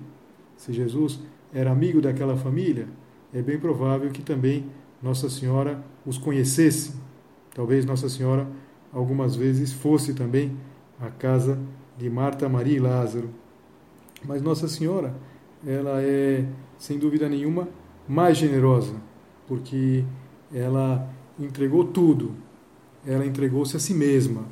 Se 0.59 0.71
Jesus 0.71 1.19
era 1.53 1.71
amigo 1.71 1.99
daquela 1.99 2.37
família, 2.37 2.87
é 3.33 3.41
bem 3.41 3.59
provável 3.59 4.11
que 4.11 4.23
também 4.23 4.67
Nossa 5.03 5.31
Senhora 5.31 5.83
os 6.05 6.19
conhecesse. 6.19 6.93
Talvez 7.55 7.87
Nossa 7.87 8.11
Senhora 8.11 8.47
algumas 8.93 9.35
vezes 9.35 9.73
fosse 9.73 10.13
também 10.13 10.57
à 11.01 11.09
casa 11.09 11.59
de 11.97 12.11
Marta, 12.11 12.51
Maria 12.51 12.77
e 12.77 12.81
Lázaro. 12.81 13.31
Mas 14.27 14.43
Nossa 14.43 14.69
Senhora, 14.69 15.15
ela 15.67 16.03
é, 16.03 16.45
sem 16.79 16.99
dúvida 16.99 17.29
nenhuma, 17.29 17.69
mais 18.09 18.37
generosa, 18.37 18.95
porque 19.47 20.05
ela 20.53 21.09
entregou 21.39 21.85
tudo. 21.85 22.33
Ela 23.07 23.27
entregou-se 23.27 23.77
a 23.77 23.81
si 23.81 23.95
mesma. 23.95 24.47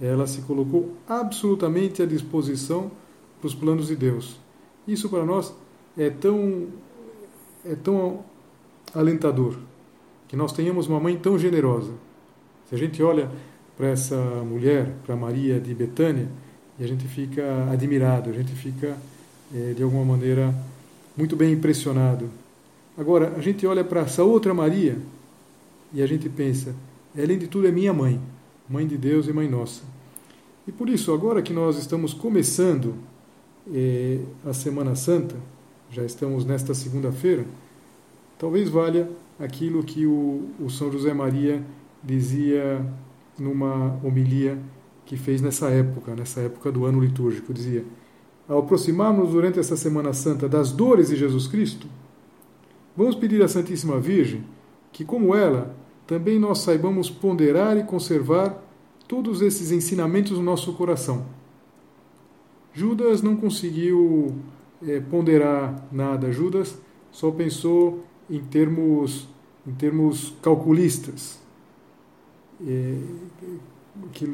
Ela 0.00 0.26
se 0.26 0.42
colocou 0.42 0.94
absolutamente 1.08 2.02
à 2.02 2.06
disposição 2.06 2.90
para 3.40 3.46
os 3.46 3.54
planos 3.54 3.88
de 3.88 3.96
Deus. 3.96 4.38
Isso 4.86 5.08
para 5.08 5.24
nós 5.24 5.54
é 5.96 6.10
tão 6.10 6.68
é 7.64 7.74
tão 7.74 8.24
alentador 8.94 9.58
que 10.28 10.36
nós 10.36 10.52
tenhamos 10.52 10.86
uma 10.86 11.00
mãe 11.00 11.16
tão 11.16 11.38
generosa. 11.38 11.92
Se 12.66 12.74
a 12.74 12.78
gente 12.78 13.02
olha 13.02 13.30
para 13.76 13.88
essa 13.88 14.16
mulher, 14.44 14.94
para 15.04 15.16
Maria 15.16 15.60
de 15.60 15.74
Betânia, 15.74 16.28
e 16.78 16.84
a 16.84 16.86
gente 16.86 17.06
fica 17.08 17.68
admirado, 17.70 18.30
a 18.30 18.32
gente 18.32 18.52
fica 18.52 18.96
de 19.50 19.82
alguma 19.82 20.04
maneira 20.04 20.54
muito 21.16 21.34
bem 21.34 21.52
impressionado. 21.52 22.28
Agora, 22.96 23.34
a 23.36 23.40
gente 23.40 23.66
olha 23.66 23.84
para 23.84 24.02
essa 24.02 24.22
outra 24.24 24.52
Maria 24.52 24.98
e 25.92 26.02
a 26.02 26.06
gente 26.06 26.28
pensa, 26.28 26.74
além 27.16 27.38
de 27.38 27.46
tudo 27.46 27.66
é 27.66 27.70
minha 27.70 27.92
mãe, 27.92 28.20
mãe 28.68 28.86
de 28.86 28.96
Deus 28.96 29.26
e 29.26 29.32
mãe 29.32 29.48
nossa. 29.48 29.82
E 30.66 30.72
por 30.72 30.88
isso, 30.88 31.12
agora 31.12 31.40
que 31.40 31.52
nós 31.52 31.78
estamos 31.78 32.12
começando 32.12 32.94
é, 33.72 34.18
a 34.44 34.52
Semana 34.52 34.94
Santa, 34.94 35.36
já 35.90 36.04
estamos 36.04 36.44
nesta 36.44 36.74
segunda-feira, 36.74 37.46
talvez 38.38 38.68
valha 38.68 39.08
aquilo 39.38 39.82
que 39.82 40.06
o, 40.06 40.50
o 40.60 40.68
São 40.68 40.92
José 40.92 41.14
Maria 41.14 41.62
dizia 42.04 42.84
numa 43.38 43.98
homilia 44.04 44.58
que 45.06 45.16
fez 45.16 45.40
nessa 45.40 45.70
época, 45.70 46.14
nessa 46.14 46.40
época 46.40 46.70
do 46.70 46.84
ano 46.84 47.00
litúrgico. 47.00 47.54
Dizia: 47.54 47.84
Ao 48.48 48.60
aproximarmos 48.60 49.30
durante 49.30 49.58
essa 49.58 49.76
Semana 49.76 50.14
Santa 50.14 50.48
das 50.48 50.72
dores 50.72 51.08
de 51.08 51.16
Jesus 51.16 51.46
Cristo, 51.46 51.86
vamos 52.96 53.14
pedir 53.14 53.42
à 53.42 53.48
Santíssima 53.48 54.00
Virgem 54.00 54.42
que, 54.90 55.04
como 55.04 55.34
ela, 55.34 55.76
também 56.06 56.38
nós 56.38 56.60
saibamos 56.60 57.10
ponderar 57.10 57.76
e 57.76 57.84
conservar 57.84 58.64
todos 59.06 59.42
esses 59.42 59.70
ensinamentos 59.70 60.32
no 60.32 60.42
nosso 60.42 60.72
coração. 60.72 61.26
Judas 62.72 63.20
não 63.20 63.36
conseguiu 63.36 64.34
é, 64.86 65.00
ponderar 65.00 65.86
nada. 65.92 66.32
Judas 66.32 66.78
só 67.10 67.30
pensou 67.30 68.04
em 68.30 68.40
termos, 68.40 69.28
em 69.66 69.72
termos 69.72 70.34
calculistas. 70.40 71.38
É, 72.66 72.98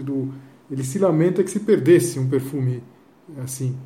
do, 0.05 0.33
ele 0.71 0.85
se 0.85 0.99
lamenta 0.99 1.43
que 1.43 1.51
se 1.51 1.61
perdesse 1.61 2.19
um 2.19 2.29
perfume 2.29 2.83
assim. 3.43 3.77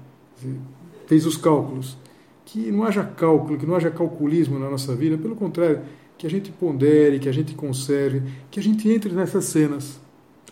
Fez 1.07 1.27
os 1.27 1.37
cálculos. 1.37 1.97
Que 2.45 2.71
não 2.71 2.85
haja 2.85 3.05
cálculo, 3.05 3.59
que 3.59 3.67
não 3.67 3.75
haja 3.77 3.91
calculismo 3.91 4.59
na 4.59 4.71
nossa 4.71 4.95
vida, 4.95 5.19
pelo 5.19 5.37
contrário, 5.37 5.83
que 6.17 6.27
a 6.27 6.31
gente 6.31 6.51
pondere, 6.51 7.19
que 7.19 7.29
a 7.29 7.33
gente 7.33 7.55
conserve, 7.55 8.23
que 8.51 8.59
a 8.59 8.63
gente 8.63 8.89
entre 8.89 9.13
nessas 9.13 9.45
cenas. 9.45 10.01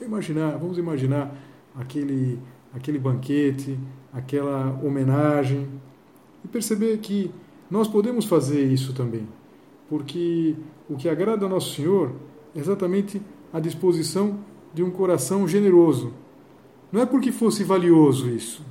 Imaginar, 0.00 0.58
vamos 0.58 0.78
imaginar 0.78 1.34
aquele, 1.74 2.38
aquele 2.72 2.98
banquete, 2.98 3.78
aquela 4.12 4.78
homenagem, 4.82 5.66
e 6.44 6.48
perceber 6.48 6.98
que 6.98 7.30
nós 7.70 7.88
podemos 7.88 8.24
fazer 8.24 8.64
isso 8.64 8.92
também, 8.92 9.26
porque 9.88 10.54
o 10.88 10.96
que 10.96 11.08
agrada 11.08 11.44
ao 11.44 11.50
nosso 11.50 11.74
Senhor 11.74 12.12
é 12.54 12.60
exatamente 12.60 13.20
a 13.52 13.58
disposição 13.58 14.38
de 14.72 14.82
um 14.82 14.90
coração 14.90 15.48
generoso. 15.48 16.12
Não 16.92 17.02
é 17.02 17.06
porque 17.06 17.32
fosse 17.32 17.64
valioso 17.64 18.30
isso, 18.30 18.62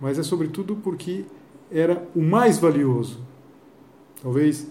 mas 0.00 0.18
é 0.18 0.22
sobretudo 0.22 0.76
porque 0.76 1.24
era 1.70 2.06
o 2.14 2.22
mais 2.22 2.58
valioso. 2.58 3.20
Talvez 4.22 4.70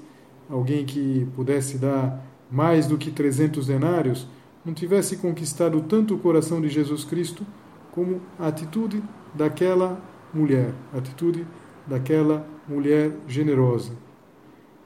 alguém 0.49 0.85
que 0.85 1.27
pudesse 1.35 1.77
dar 1.77 2.23
mais 2.49 2.88
do 2.88 2.97
que 2.97 3.11
300 3.11 3.67
denários 3.67 4.27
não 4.63 4.73
tivesse 4.73 5.17
conquistado 5.17 5.81
tanto 5.81 6.15
o 6.15 6.19
coração 6.19 6.59
de 6.61 6.69
Jesus 6.69 7.03
Cristo 7.03 7.45
como 7.91 8.21
a 8.39 8.47
atitude 8.47 9.03
daquela 9.33 10.01
mulher, 10.33 10.73
a 10.93 10.97
atitude 10.97 11.45
daquela 11.88 12.47
mulher 12.67 13.11
generosa. 13.27 13.93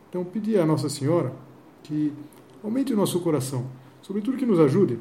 Então, 0.10 0.24
pedir 0.24 0.60
à 0.60 0.66
Nossa 0.66 0.90
Senhora 0.90 1.34
que 1.84 2.14
aumente 2.64 2.94
o 2.94 2.98
nosso 2.98 3.20
coração, 3.22 3.66
sobretudo 4.02 4.38
que 4.38 4.46
nos 4.46 4.60
ajude 4.60 5.00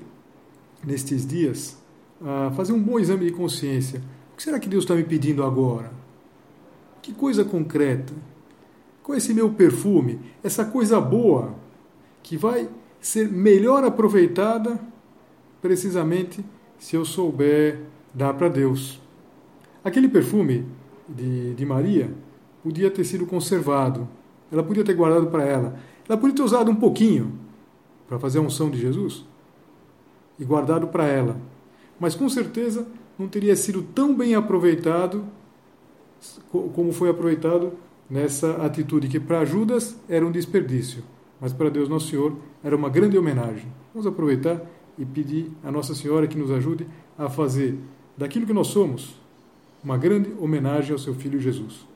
nestes 0.84 1.26
dias 1.26 1.76
a 2.20 2.50
fazer 2.52 2.72
um 2.72 2.82
bom 2.82 2.98
exame 2.98 3.26
de 3.26 3.32
consciência. 3.32 4.02
Que 4.38 4.44
será 4.44 4.60
que 4.60 4.68
Deus 4.68 4.84
está 4.84 4.94
me 4.94 5.02
pedindo 5.02 5.42
agora? 5.42 5.90
Que 7.02 7.12
coisa 7.12 7.44
concreta? 7.44 8.14
Qual 9.02 9.16
é 9.16 9.18
esse 9.18 9.34
meu 9.34 9.50
perfume? 9.50 10.20
Essa 10.44 10.64
coisa 10.64 11.00
boa 11.00 11.56
que 12.22 12.36
vai 12.36 12.70
ser 13.00 13.28
melhor 13.28 13.82
aproveitada 13.82 14.78
precisamente 15.60 16.44
se 16.78 16.94
eu 16.94 17.04
souber 17.04 17.80
dar 18.14 18.32
para 18.34 18.48
Deus. 18.48 19.02
Aquele 19.82 20.08
perfume 20.08 20.64
de, 21.08 21.54
de 21.54 21.66
Maria 21.66 22.14
podia 22.62 22.92
ter 22.92 23.02
sido 23.02 23.26
conservado, 23.26 24.08
ela 24.52 24.62
podia 24.62 24.84
ter 24.84 24.94
guardado 24.94 25.26
para 25.26 25.42
ela, 25.42 25.80
ela 26.08 26.16
podia 26.16 26.36
ter 26.36 26.42
usado 26.42 26.70
um 26.70 26.76
pouquinho 26.76 27.36
para 28.06 28.20
fazer 28.20 28.38
a 28.38 28.42
unção 28.42 28.70
de 28.70 28.78
Jesus 28.78 29.26
e 30.38 30.44
guardado 30.44 30.86
para 30.86 31.06
ela, 31.06 31.36
mas 31.98 32.14
com 32.14 32.28
certeza 32.28 32.86
não 33.18 33.26
teria 33.26 33.56
sido 33.56 33.82
tão 33.82 34.16
bem 34.16 34.34
aproveitado 34.34 35.24
como 36.50 36.92
foi 36.92 37.10
aproveitado 37.10 37.72
nessa 38.08 38.64
atitude 38.64 39.08
que 39.08 39.20
para 39.20 39.44
Judas 39.44 39.98
era 40.08 40.26
um 40.26 40.30
desperdício, 40.30 41.02
mas 41.40 41.52
para 41.52 41.68
Deus 41.68 41.88
Nosso 41.88 42.08
Senhor 42.08 42.36
era 42.62 42.74
uma 42.76 42.88
grande 42.88 43.18
homenagem. 43.18 43.66
Vamos 43.92 44.06
aproveitar 44.06 44.60
e 44.96 45.04
pedir 45.04 45.50
a 45.62 45.70
Nossa 45.70 45.94
Senhora 45.94 46.26
que 46.26 46.38
nos 46.38 46.50
ajude 46.50 46.86
a 47.16 47.28
fazer 47.28 47.78
daquilo 48.16 48.46
que 48.46 48.52
nós 48.52 48.68
somos 48.68 49.14
uma 49.82 49.96
grande 49.96 50.32
homenagem 50.40 50.92
ao 50.92 50.98
seu 50.98 51.14
filho 51.14 51.40
Jesus. 51.40 51.86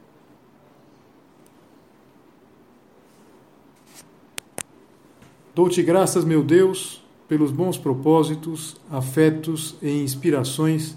Dou-te 5.54 5.82
graças, 5.82 6.24
meu 6.24 6.42
Deus, 6.42 7.02
pelos 7.28 7.50
bons 7.50 7.76
propósitos, 7.76 8.80
afetos 8.90 9.76
e 9.82 10.02
inspirações 10.02 10.96